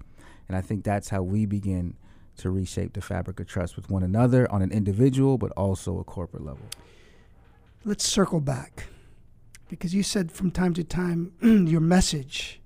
[0.47, 1.95] And I think that's how we begin
[2.37, 6.03] to reshape the fabric of trust with one another on an individual, but also a
[6.03, 6.65] corporate level.
[7.85, 8.87] Let's circle back
[9.69, 12.61] because you said from time to time your message,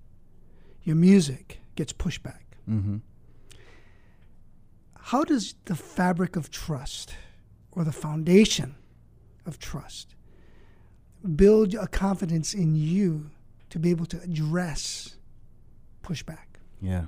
[0.83, 2.57] your music gets pushed back.
[2.69, 2.97] Mm-hmm.
[4.99, 7.15] How does the fabric of trust
[7.71, 8.75] or the foundation
[9.45, 10.15] of trust
[11.35, 13.29] build a confidence in you
[13.69, 15.15] to be able to address
[16.03, 16.45] pushback?
[16.81, 17.05] Yeah.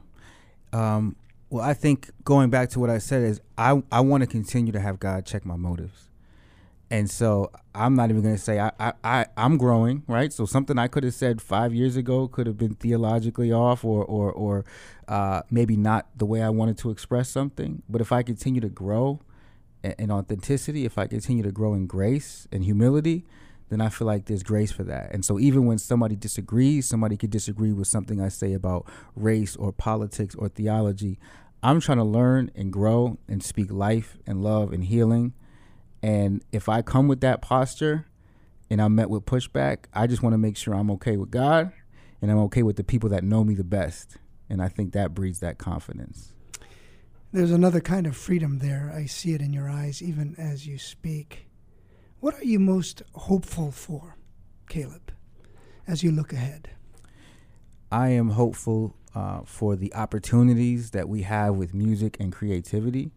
[0.74, 1.16] Um,
[1.50, 4.72] well, I think going back to what I said is I, I want to continue
[4.72, 6.10] to have God check my motives.
[6.92, 10.34] And so I'm not even going to say I, I, I, I'm growing, right?
[10.34, 14.04] So something I could have said five years ago could have been theologically off or,
[14.04, 14.66] or, or
[15.08, 17.84] uh, maybe not the way I wanted to express something.
[17.88, 19.22] But if I continue to grow
[19.84, 23.26] in authenticity, if I continue to grow in grace and humility,
[23.70, 25.12] then I feel like there's grace for that.
[25.14, 29.56] And so even when somebody disagrees, somebody could disagree with something I say about race
[29.56, 31.20] or politics or theology.
[31.64, 35.34] I'm trying to learn and grow and speak life and love and healing
[36.02, 38.06] And if I come with that posture
[38.70, 41.72] and I'm met with pushback, I just want to make sure I'm okay with God
[42.22, 44.18] and I'm okay with the people that know me the best.
[44.50, 46.34] And I think that breeds that confidence.
[47.32, 48.92] There's another kind of freedom there.
[48.96, 51.49] I see it in your eyes even as you speak.
[52.20, 54.18] What are you most hopeful for,
[54.68, 55.14] Caleb,
[55.88, 56.72] as you look ahead?
[57.90, 63.12] I am hopeful uh, for the opportunities that we have with music and creativity.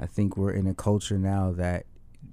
[0.00, 1.84] I think we're in a culture now that,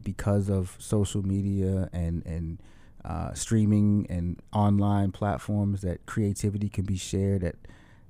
[0.04, 2.62] because of social media and and
[3.04, 7.56] uh, streaming and online platforms, that creativity can be shared at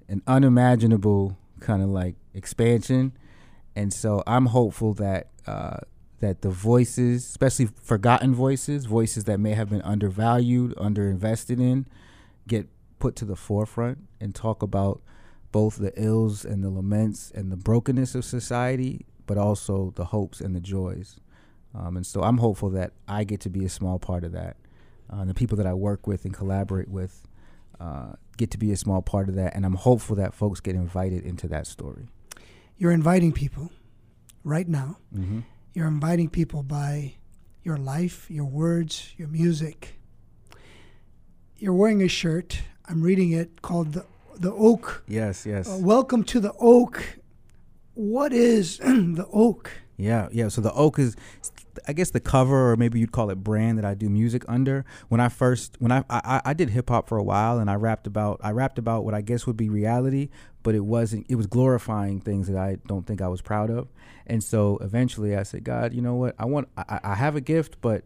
[0.07, 3.13] an unimaginable kind of like expansion.
[3.75, 5.77] And so I'm hopeful that uh,
[6.25, 11.85] that the voices, especially forgotten voices, voices that may have been undervalued, underinvested in,
[12.47, 12.67] get
[12.97, 15.01] put to the forefront and talk about
[15.51, 20.41] both the ills and the laments and the brokenness of society, but also the hopes
[20.41, 21.19] and the joys.
[21.75, 24.57] Um, and so I'm hopeful that I get to be a small part of that.
[25.11, 27.27] Uh, and the people that I work with and collaborate with
[27.79, 29.55] uh, get to be a small part of that.
[29.55, 32.07] And I'm hopeful that folks get invited into that story.
[32.77, 33.69] You're inviting people
[34.43, 34.97] right now.
[35.15, 35.41] Mm-hmm.
[35.75, 37.15] You're inviting people by
[37.61, 39.99] your life, your words, your music.
[41.57, 42.61] You're wearing a shirt.
[42.87, 44.05] I'm reading it called the
[44.37, 45.03] the Oak.
[45.05, 45.69] Yes, yes.
[45.69, 47.17] Uh, welcome to the Oak.
[47.93, 49.69] What is the Oak?
[49.97, 50.47] Yeah, yeah.
[50.47, 51.15] So the oak is,
[51.87, 54.85] I guess, the cover or maybe you'd call it brand that I do music under.
[55.09, 57.75] When I first, when I I, I did hip hop for a while and I
[57.75, 60.29] rapped about I rapped about what I guess would be reality,
[60.65, 61.27] but it wasn't.
[61.29, 63.87] It was glorifying things that I don't think I was proud of.
[64.25, 66.33] And so eventually I said, God, you know what?
[66.39, 66.69] I want.
[66.75, 68.03] I, I have a gift, but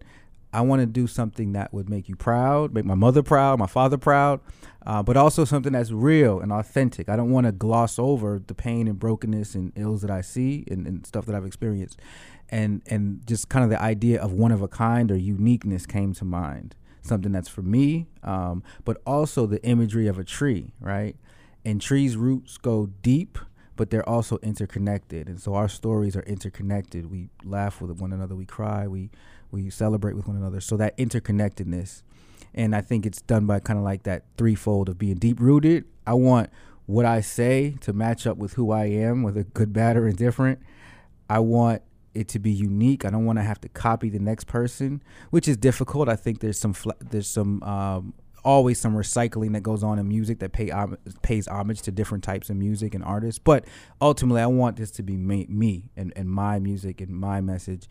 [0.51, 3.65] I want to do something that would make you proud, make my mother proud, my
[3.65, 4.41] father proud,
[4.85, 7.07] uh, but also something that's real and authentic.
[7.07, 10.65] I don't want to gloss over the pain and brokenness and ills that I see
[10.69, 11.97] and, and stuff that I've experienced,
[12.49, 16.13] and and just kind of the idea of one of a kind or uniqueness came
[16.15, 16.75] to mind.
[17.03, 21.15] Something that's for me, um, but also the imagery of a tree, right?
[21.65, 23.37] And trees' roots go deep,
[23.75, 27.09] but they're also interconnected, and so our stories are interconnected.
[27.09, 29.09] We laugh with one another, we cry, we
[29.51, 30.61] we celebrate with one another.
[30.61, 32.03] So that interconnectedness,
[32.53, 35.85] and I think it's done by kind of like that threefold of being deep rooted.
[36.05, 36.49] I want
[36.85, 40.59] what I say to match up with who I am, whether good, bad, or indifferent.
[41.29, 41.81] I want
[42.13, 43.05] it to be unique.
[43.05, 46.09] I don't want to have to copy the next person, which is difficult.
[46.09, 48.13] I think there's some fl- there's some um,
[48.49, 50.71] always some recycling that goes on in music that pay
[51.21, 53.37] pays homage to different types of music and artists.
[53.37, 53.65] But
[54.01, 57.87] ultimately, I want this to be me, me and, and my music and my message,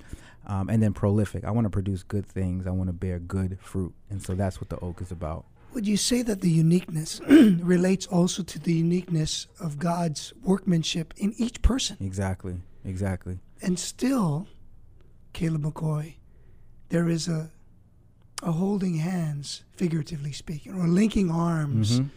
[0.46, 1.44] um, and then prolific.
[1.44, 2.66] I want to produce good things.
[2.66, 5.44] I want to bear good fruit, and so that's what the oak is about.
[5.74, 11.34] Would you say that the uniqueness relates also to the uniqueness of God's workmanship in
[11.38, 11.98] each person?
[12.00, 12.56] Exactly.
[12.84, 13.38] Exactly.
[13.62, 14.48] And still,
[15.34, 16.14] Caleb McCoy,
[16.88, 17.52] there is a
[18.42, 22.10] a holding hands, figuratively speaking, or linking arms, Mhm.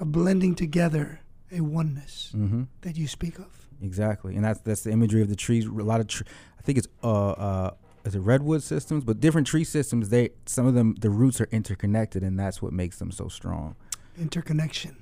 [0.00, 1.20] a blending together,
[1.52, 2.66] a oneness Mhm.
[2.82, 3.68] that you speak of.
[3.82, 5.64] Exactly, and that's that's the imagery of the trees.
[5.66, 6.24] A lot of, tr-
[6.58, 7.70] I think it's uh uh,
[8.04, 10.08] is it redwood systems, but different tree systems.
[10.10, 13.76] They some of them the roots are interconnected, and that's what makes them so strong.
[14.18, 14.96] interconnection.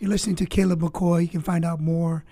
[0.00, 1.22] You're listening to Caleb McCoy.
[1.22, 2.24] You can find out more.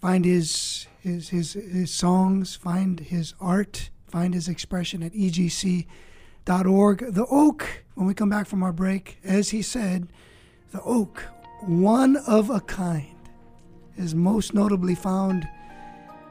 [0.00, 2.54] Find his his his his songs.
[2.56, 3.90] Find his art.
[4.06, 5.28] Find his expression at E
[6.44, 7.14] egc.org.
[7.14, 7.84] The oak.
[7.94, 10.08] When we come back from our break, as he said,
[10.72, 11.24] the oak,
[11.60, 13.14] one of a kind,
[13.96, 15.46] is most notably found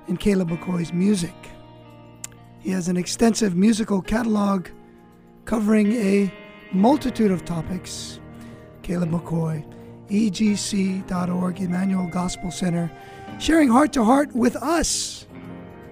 [0.07, 1.35] in Caleb McCoy's music.
[2.59, 4.67] He has an extensive musical catalog
[5.45, 6.33] covering a
[6.71, 8.19] multitude of topics.
[8.81, 9.63] Caleb McCoy,
[10.09, 12.91] egc.org, Emmanuel Gospel Center,
[13.39, 15.27] sharing heart to heart with us,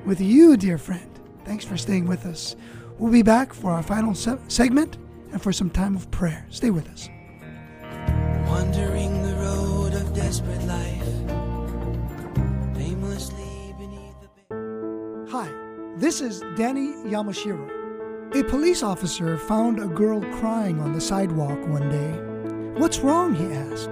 [0.05, 1.07] with you, dear friend.
[1.45, 2.55] Thanks for staying with us.
[2.99, 4.97] We'll be back for our final se- segment
[5.31, 6.45] and for some time of prayer.
[6.49, 7.09] Stay with us.
[8.49, 11.07] Wandering the road of desperate life,
[12.77, 14.15] aimlessly beneath
[14.49, 15.49] the Hi,
[15.95, 18.35] this is Danny Yamashiro.
[18.35, 22.79] A police officer found a girl crying on the sidewalk one day.
[22.81, 23.33] What's wrong?
[23.33, 23.91] he asked.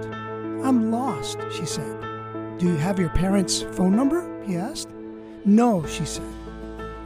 [0.62, 1.98] I'm lost, she said.
[2.58, 4.42] Do you have your parents' phone number?
[4.44, 4.90] he asked.
[5.46, 6.28] No, she said.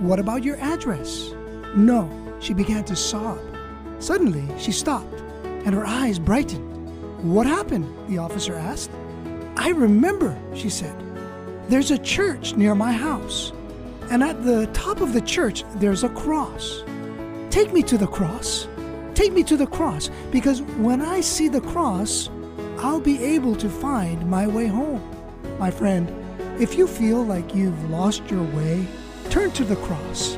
[0.01, 1.33] What about your address?
[1.75, 2.11] No,
[2.41, 3.39] she began to sob.
[3.99, 5.23] Suddenly, she stopped
[5.65, 6.69] and her eyes brightened.
[7.23, 7.87] What happened?
[8.09, 8.91] the officer asked.
[9.57, 10.95] I remember, she said.
[11.69, 13.53] There's a church near my house,
[14.11, 16.83] and at the top of the church, there's a cross.
[17.51, 18.67] Take me to the cross.
[19.15, 22.29] Take me to the cross, because when I see the cross,
[22.79, 25.01] I'll be able to find my way home.
[25.59, 26.11] My friend,
[26.61, 28.85] if you feel like you've lost your way,
[29.31, 30.37] turn to the cross.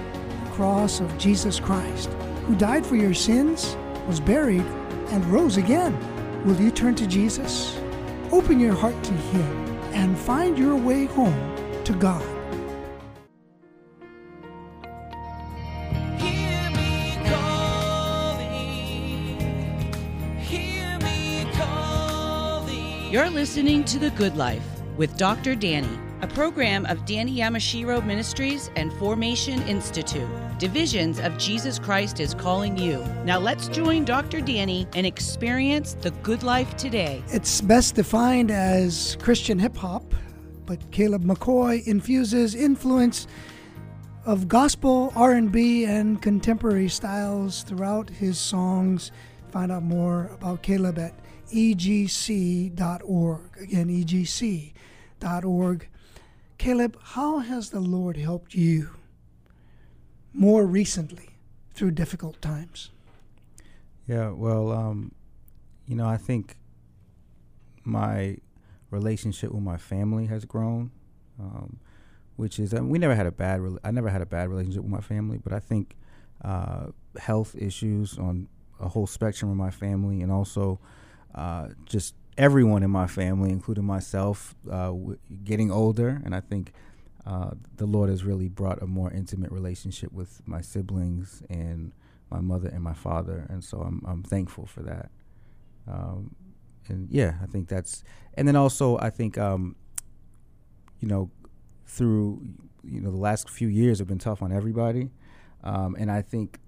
[0.55, 2.09] Cross of Jesus Christ,
[2.47, 3.77] who died for your sins,
[4.07, 4.65] was buried,
[5.11, 5.93] and rose again.
[6.45, 7.77] Will you turn to Jesus?
[8.31, 12.23] Open your heart to Him and find your way home to God.
[16.21, 18.49] Hear me calling.
[20.39, 23.13] Hear me calling.
[23.13, 25.57] You're listening to The Good Life with Dr.
[25.57, 30.27] Danny, a program of Danny Yamashiro Ministries and Formation Institute.
[30.59, 33.05] Divisions of Jesus Christ is calling you.
[33.27, 34.41] Now let's join Dr.
[34.41, 37.22] Danny and experience the good life today.
[37.29, 40.14] It's best defined as Christian hip hop,
[40.64, 43.27] but Caleb McCoy infuses influence
[44.25, 49.12] of gospel, R&B, and contemporary styles throughout his songs.
[49.51, 51.12] Find out more about Caleb at
[51.53, 53.41] egc.org.
[53.61, 55.89] Again, egc.org.
[56.65, 58.89] Caleb, how has the Lord helped you
[60.33, 61.37] more recently
[61.75, 62.91] through difficult times?
[64.07, 65.12] Yeah, well, um,
[65.87, 66.57] you know, I think
[67.85, 68.39] my
[68.91, 70.91] relationship with my family has grown,
[71.39, 71.81] um,
[72.37, 74.49] which is, I mean, we never had a bad, rela- I never had a bad
[74.49, 75.97] relationship with my family, but I think
[76.43, 76.87] uh,
[77.19, 78.49] health issues on
[78.81, 80.81] a whole spectrum of my family and also
[81.35, 86.20] uh, just everyone in my family, including myself, uh, w- getting older.
[86.24, 86.72] And I think
[87.26, 91.93] uh, the Lord has really brought a more intimate relationship with my siblings and
[92.30, 93.47] my mother and my father.
[93.49, 95.11] And so I'm, I'm thankful for that.
[95.87, 96.35] Um,
[96.89, 98.05] and yeah, I think that's,
[98.35, 99.76] and then also I think, um,
[101.01, 101.30] you know,
[101.87, 102.43] through,
[102.82, 105.11] you know, the last few years have been tough on everybody.
[105.62, 106.59] Um, and I think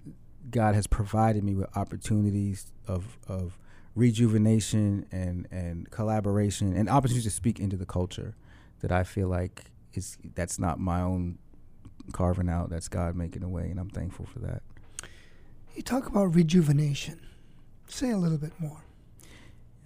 [0.51, 3.59] God has provided me with opportunities of, of
[3.97, 8.37] rejuvenation and, and collaboration and opportunities to speak into the culture
[8.81, 11.39] that I feel like is that's not my own
[12.13, 12.71] carving out.
[12.71, 14.63] That's God making a way, and I'm thankful for that.
[15.75, 17.21] You talk about rejuvenation.
[17.89, 18.83] Say a little bit more.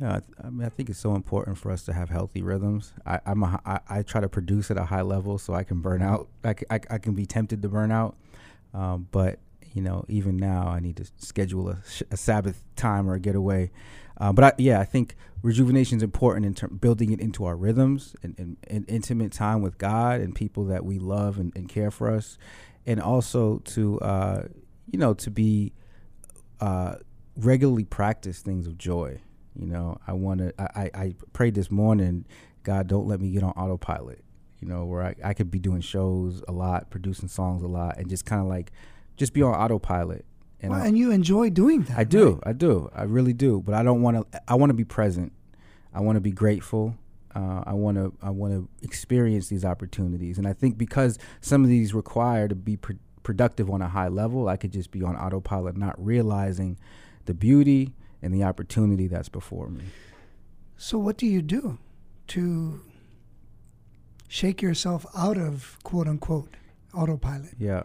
[0.00, 2.42] Yeah, I, th- I mean, I think it's so important for us to have healthy
[2.42, 2.92] rhythms.
[3.06, 5.80] I, I'm a, I, I try to produce at a high level so I can
[5.80, 6.28] burn out.
[6.42, 8.16] I, c- I I can be tempted to burn out,
[8.74, 9.38] um, but
[9.72, 11.78] you know, even now I need to schedule a,
[12.10, 13.70] a Sabbath time or a getaway.
[14.18, 17.56] Uh, but I, yeah, I think rejuvenation is important in term building it into our
[17.56, 21.68] rhythms and, and, and intimate time with God and people that we love and, and
[21.68, 22.36] care for us,
[22.86, 24.42] and also to uh,
[24.90, 25.72] you know to be
[26.60, 26.96] uh,
[27.36, 29.20] regularly practice things of joy.
[29.58, 30.52] You know, I want to.
[30.58, 32.26] I, I, I prayed this morning,
[32.62, 34.22] God, don't let me get on autopilot.
[34.60, 37.96] You know, where I, I could be doing shows a lot, producing songs a lot,
[37.96, 38.70] and just kind of like
[39.20, 40.24] just be on autopilot.
[40.62, 41.98] And Well, and you enjoy doing that.
[41.98, 42.42] I do, right?
[42.46, 43.62] I do, I really do.
[43.64, 44.40] But I don't want to.
[44.48, 45.32] I want to be present.
[45.94, 46.96] I want to be grateful.
[47.34, 48.12] Uh, I want to.
[48.22, 52.54] I want to experience these opportunities, and I think because some of these require to
[52.54, 52.92] be pr-
[53.22, 56.78] productive on a high level, I could just be on autopilot, not realizing
[57.26, 59.84] the beauty and the opportunity that's before me.
[60.76, 61.78] So, what do you do
[62.28, 62.80] to
[64.28, 66.54] shake yourself out of quote unquote
[66.94, 67.54] autopilot?
[67.58, 67.84] Yeah.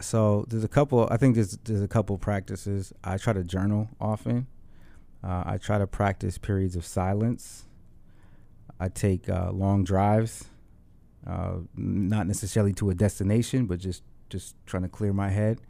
[0.00, 1.08] So there's a couple.
[1.10, 2.92] I think there's there's a couple practices.
[3.02, 4.46] I try to journal often.
[5.24, 7.64] Uh, I try to practice periods of silence.
[8.78, 10.44] I take uh, long drives,
[11.26, 15.60] uh, not necessarily to a destination, but just just trying to clear my head.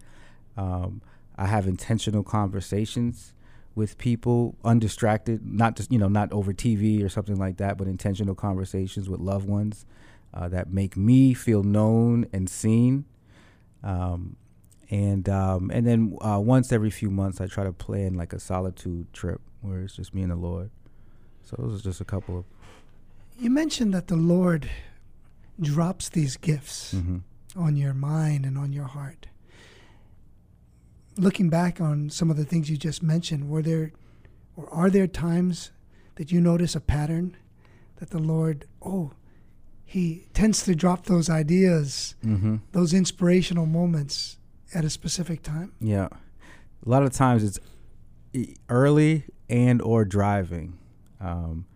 [0.57, 1.03] Um,
[1.37, 3.33] I have intentional conversations
[3.75, 7.87] with people, undistracted, not just you know not over TV or something like that, but
[7.87, 9.87] intentional conversations with loved ones
[10.35, 13.05] uh, that make me feel known and seen.
[13.87, 14.37] Um,
[14.91, 18.41] and um, and then uh, once every few months, I try to plan like a
[18.41, 20.71] solitude trip where it's just me and the Lord.
[21.43, 22.45] So those are just a couple of.
[23.39, 24.69] You mentioned that the Lord
[25.61, 27.23] drops these gifts Mhm.
[27.55, 29.29] on your mind and on your heart.
[31.17, 33.93] Looking back on some of the things you just mentioned, were there
[34.57, 35.71] or are there times
[36.17, 37.37] that you notice a pattern
[37.97, 39.13] that the Lord, oh,
[39.89, 42.61] He tends to drop those ideas, Mhm.
[42.73, 44.37] those inspirational moments
[44.75, 45.73] at a specific time?
[45.81, 46.09] Yeah,
[46.85, 47.59] a lot of times it's
[48.69, 50.77] early and or driving.
[51.21, 51.67] Um,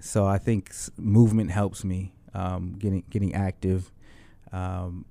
[0.00, 3.90] so I think movement helps me um, getting getting active,
[4.52, 5.04] um,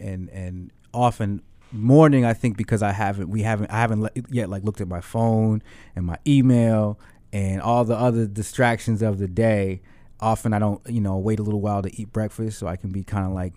[0.00, 1.40] and and often
[1.72, 5.00] morning I think because I haven't we haven't I haven't yet like looked at my
[5.00, 5.62] phone
[5.96, 6.98] and my email
[7.32, 9.80] and all the other distractions of the day.
[10.20, 12.90] Often I don't you know wait a little while to eat breakfast so I can
[12.90, 13.54] be kind of like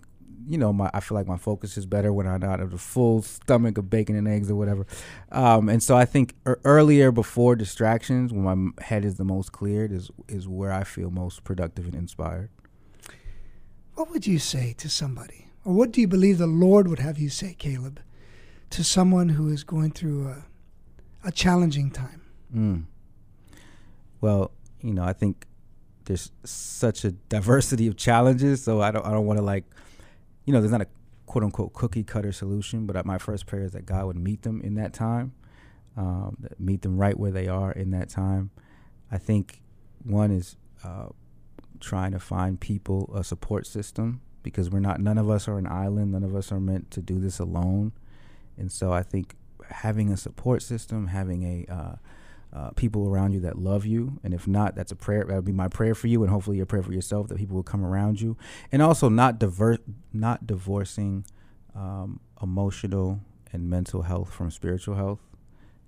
[0.48, 2.78] you know, my I feel like my focus is better when I'm not of a
[2.78, 4.88] full stomach of bacon and eggs or whatever.
[5.32, 9.52] Um, and so I think ear- earlier before distractions, when my head is the most
[9.52, 12.50] cleared, is is where I feel most productive and inspired.
[13.96, 15.48] What would you say to somebody?
[15.66, 18.00] Or what do you believe the Lord would have you say, Caleb,
[18.70, 20.46] to someone who is going through a,
[21.26, 22.22] a challenging time?
[22.56, 22.86] Mm.
[24.22, 24.52] Well,
[24.82, 25.46] you know, I think
[26.08, 29.66] there's such a diversity of challenges, so I don't I don't want to like,
[30.46, 30.88] you know, there's not a
[31.26, 34.62] quote unquote cookie cutter solution, but my first prayer is that God would meet them
[34.62, 35.34] in that time,
[35.98, 38.52] um, that meet them right where they are in that time.
[39.12, 39.62] I think
[40.04, 41.08] one is uh,
[41.82, 45.68] trying to find people a support system because we're not none of us are an
[45.68, 47.92] island, none of us are meant to do this alone,
[48.58, 49.36] and so I think
[49.70, 51.96] having a support system, having a uh,
[52.54, 55.24] uh, people around you that love you, and if not, that's a prayer.
[55.26, 57.56] That would be my prayer for you, and hopefully your prayer for yourself that people
[57.56, 58.38] will come around you,
[58.72, 59.80] and also not diver-
[60.14, 61.26] not divorcing
[61.76, 63.20] um, emotional
[63.52, 65.20] and mental health from spiritual health.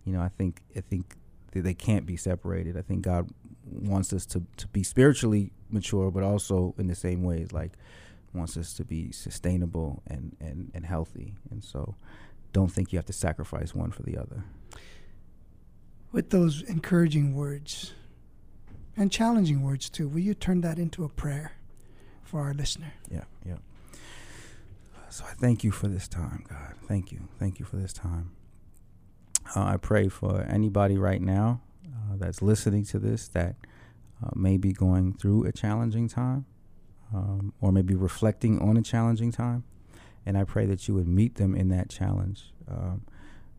[0.04, 1.16] You know, I think I think
[1.52, 2.78] they can't be separated.
[2.78, 3.30] I think God
[3.66, 7.72] wants us to to be spiritually mature, but also in the same ways, like
[8.34, 11.96] wants us to be sustainable and and and healthy, and so
[12.52, 14.44] don't think you have to sacrifice one for the other.
[16.12, 17.94] With those encouraging words
[18.98, 21.54] and challenging words too, will you turn that into a prayer
[22.24, 22.94] for our listener?
[23.12, 23.58] Yeah, yeah.
[25.10, 26.76] So I thank you for this time, God.
[26.88, 27.28] Thank you.
[27.40, 28.32] Thank you for this time.
[29.56, 33.56] Uh, I pray for anybody right now uh, that's listening to this that
[34.24, 36.46] uh, may be going through a challenging time
[37.14, 39.64] um, or maybe reflecting on a challenging time.
[40.26, 42.52] And I pray that you would meet them in that challenge.
[42.68, 43.02] Um,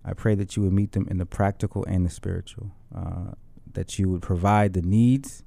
[0.05, 2.72] I pray that you would meet them in the practical and the spiritual.
[2.94, 3.32] Uh,
[3.72, 5.44] that you would provide the needs,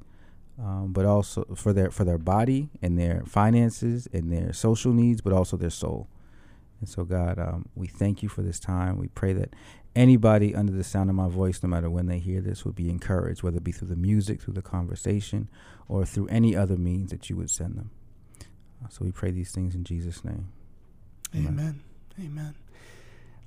[0.59, 5.21] um, but also for their for their body and their finances and their social needs,
[5.21, 6.07] but also their soul.
[6.79, 8.97] And so, God, um, we thank you for this time.
[8.97, 9.55] We pray that
[9.95, 12.89] anybody under the sound of my voice, no matter when they hear this, would be
[12.89, 15.47] encouraged, whether it be through the music, through the conversation,
[15.87, 17.91] or through any other means that you would send them.
[18.83, 20.49] Uh, so we pray these things in Jesus' name.
[21.35, 21.81] Amen.
[22.19, 22.55] Amen.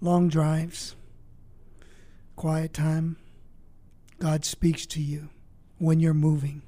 [0.01, 0.95] Long drives,
[2.37, 3.17] quiet time.
[4.19, 5.31] God speaks to you
[5.79, 6.63] when you're moving.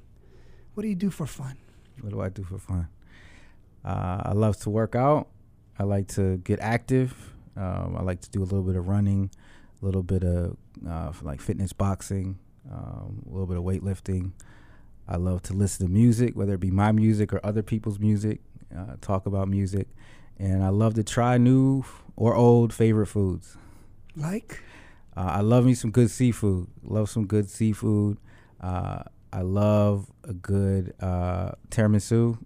[0.73, 1.57] What do you do for fun?
[2.01, 2.87] What do I do for fun?
[3.85, 5.27] Uh, I love to work out.
[5.77, 7.13] I like to get active.
[7.55, 9.29] Um, I like to do a little bit of running,
[9.81, 10.57] a little bit of
[10.87, 12.39] uh, like fitness boxing,
[12.71, 14.31] um, a little bit of weightlifting.
[15.07, 18.41] I love to listen to music, whether it be my music or other people's music,
[18.75, 19.87] uh, talk about music.
[20.39, 21.83] And I love to try new
[22.15, 23.57] or old favorite foods.
[24.15, 24.63] Like?
[25.15, 26.67] Uh, I love me some good seafood.
[26.83, 28.17] Love some good seafood.
[28.61, 32.37] Uh, I love a good uh, tiramisu.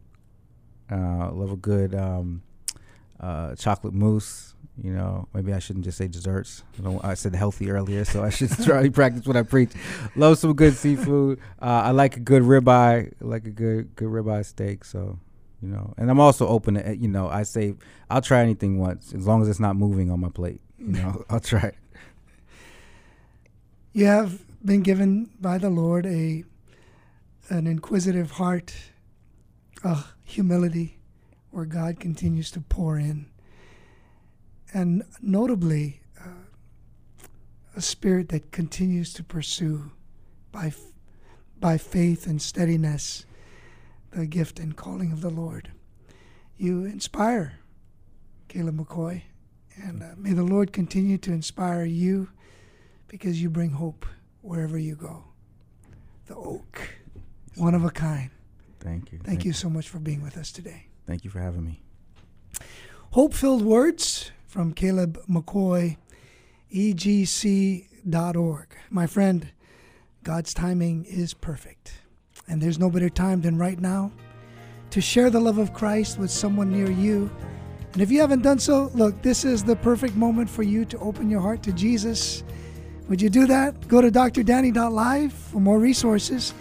[0.92, 2.42] Uh, love a good um,
[3.20, 4.56] uh, chocolate mousse.
[4.82, 6.64] You know, maybe I shouldn't just say desserts.
[6.80, 9.72] I, don't, I said healthy earlier, so I should try to practice what I preach.
[10.16, 11.40] Love some good seafood.
[11.62, 13.08] Uh, I like a good ribeye.
[13.08, 14.84] I like a good good ribeye steak.
[14.84, 15.20] So,
[15.64, 17.30] you know, and I'm also open to you know.
[17.30, 17.76] I say
[18.10, 20.60] I'll try anything once as long as it's not moving on my plate.
[20.78, 21.76] You know, I'll try it.
[23.94, 26.44] You have been given by the Lord a
[27.50, 28.76] an inquisitive heart,
[29.86, 30.98] a humility,
[31.52, 33.28] where God continues to pour in,
[34.74, 37.26] and notably, uh,
[37.74, 39.92] a spirit that continues to pursue
[40.52, 40.92] by f-
[41.58, 43.26] by faith and steadiness
[44.16, 45.72] the gift and calling of the Lord.
[46.58, 47.60] You inspire,
[48.48, 49.24] Caleb McCoy,
[49.76, 52.30] and uh, may the Lord continue to inspire you
[53.08, 54.06] because you bring hope
[54.42, 55.24] wherever you go.
[56.28, 56.96] The oak,
[57.56, 58.30] one of a kind.
[58.80, 59.20] Thank you.
[59.24, 60.88] Thank you so much for being with us today.
[61.08, 61.82] Thank you for having me.
[63.12, 65.98] Hope filled words from Caleb McCoy,
[66.74, 68.68] egc.org.
[68.90, 69.52] My friend,
[70.24, 72.03] God's timing is perfect.
[72.48, 74.12] And there's no better time than right now
[74.94, 77.32] to share the love of Christ with someone near you.
[77.94, 81.00] And if you haven't done so, look, this is the perfect moment for you to
[81.00, 82.44] open your heart to Jesus.
[83.10, 83.88] Would you do that?
[83.88, 86.54] Go to drdanny.live for more resources.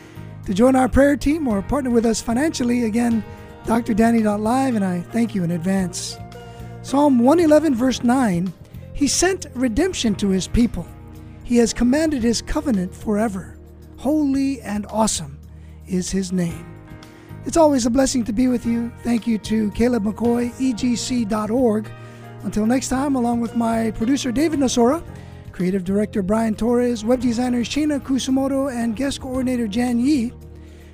[0.46, 3.22] To join our prayer team or partner with us financially, again,
[3.64, 6.16] drdanny.live, and I thank you in advance.
[6.80, 8.52] Psalm 111, verse 9
[8.94, 10.86] He sent redemption to his people.
[11.44, 13.58] He has commanded his covenant forever.
[13.98, 15.38] Holy and awesome
[15.92, 16.66] is his name.
[17.44, 18.90] It's always a blessing to be with you.
[19.02, 21.90] Thank you to Caleb McCoy, egc.org.
[22.44, 25.02] Until next time, along with my producer David Nasora,
[25.52, 30.32] creative director Brian Torres, web designer Shana Kusumoto, and guest coordinator Jan Yi,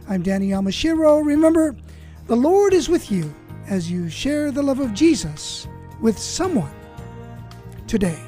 [0.09, 1.24] I'm Danny Yamashiro.
[1.24, 1.76] Remember,
[2.26, 3.32] the Lord is with you
[3.68, 5.68] as you share the love of Jesus
[6.01, 6.72] with someone
[7.86, 8.28] today.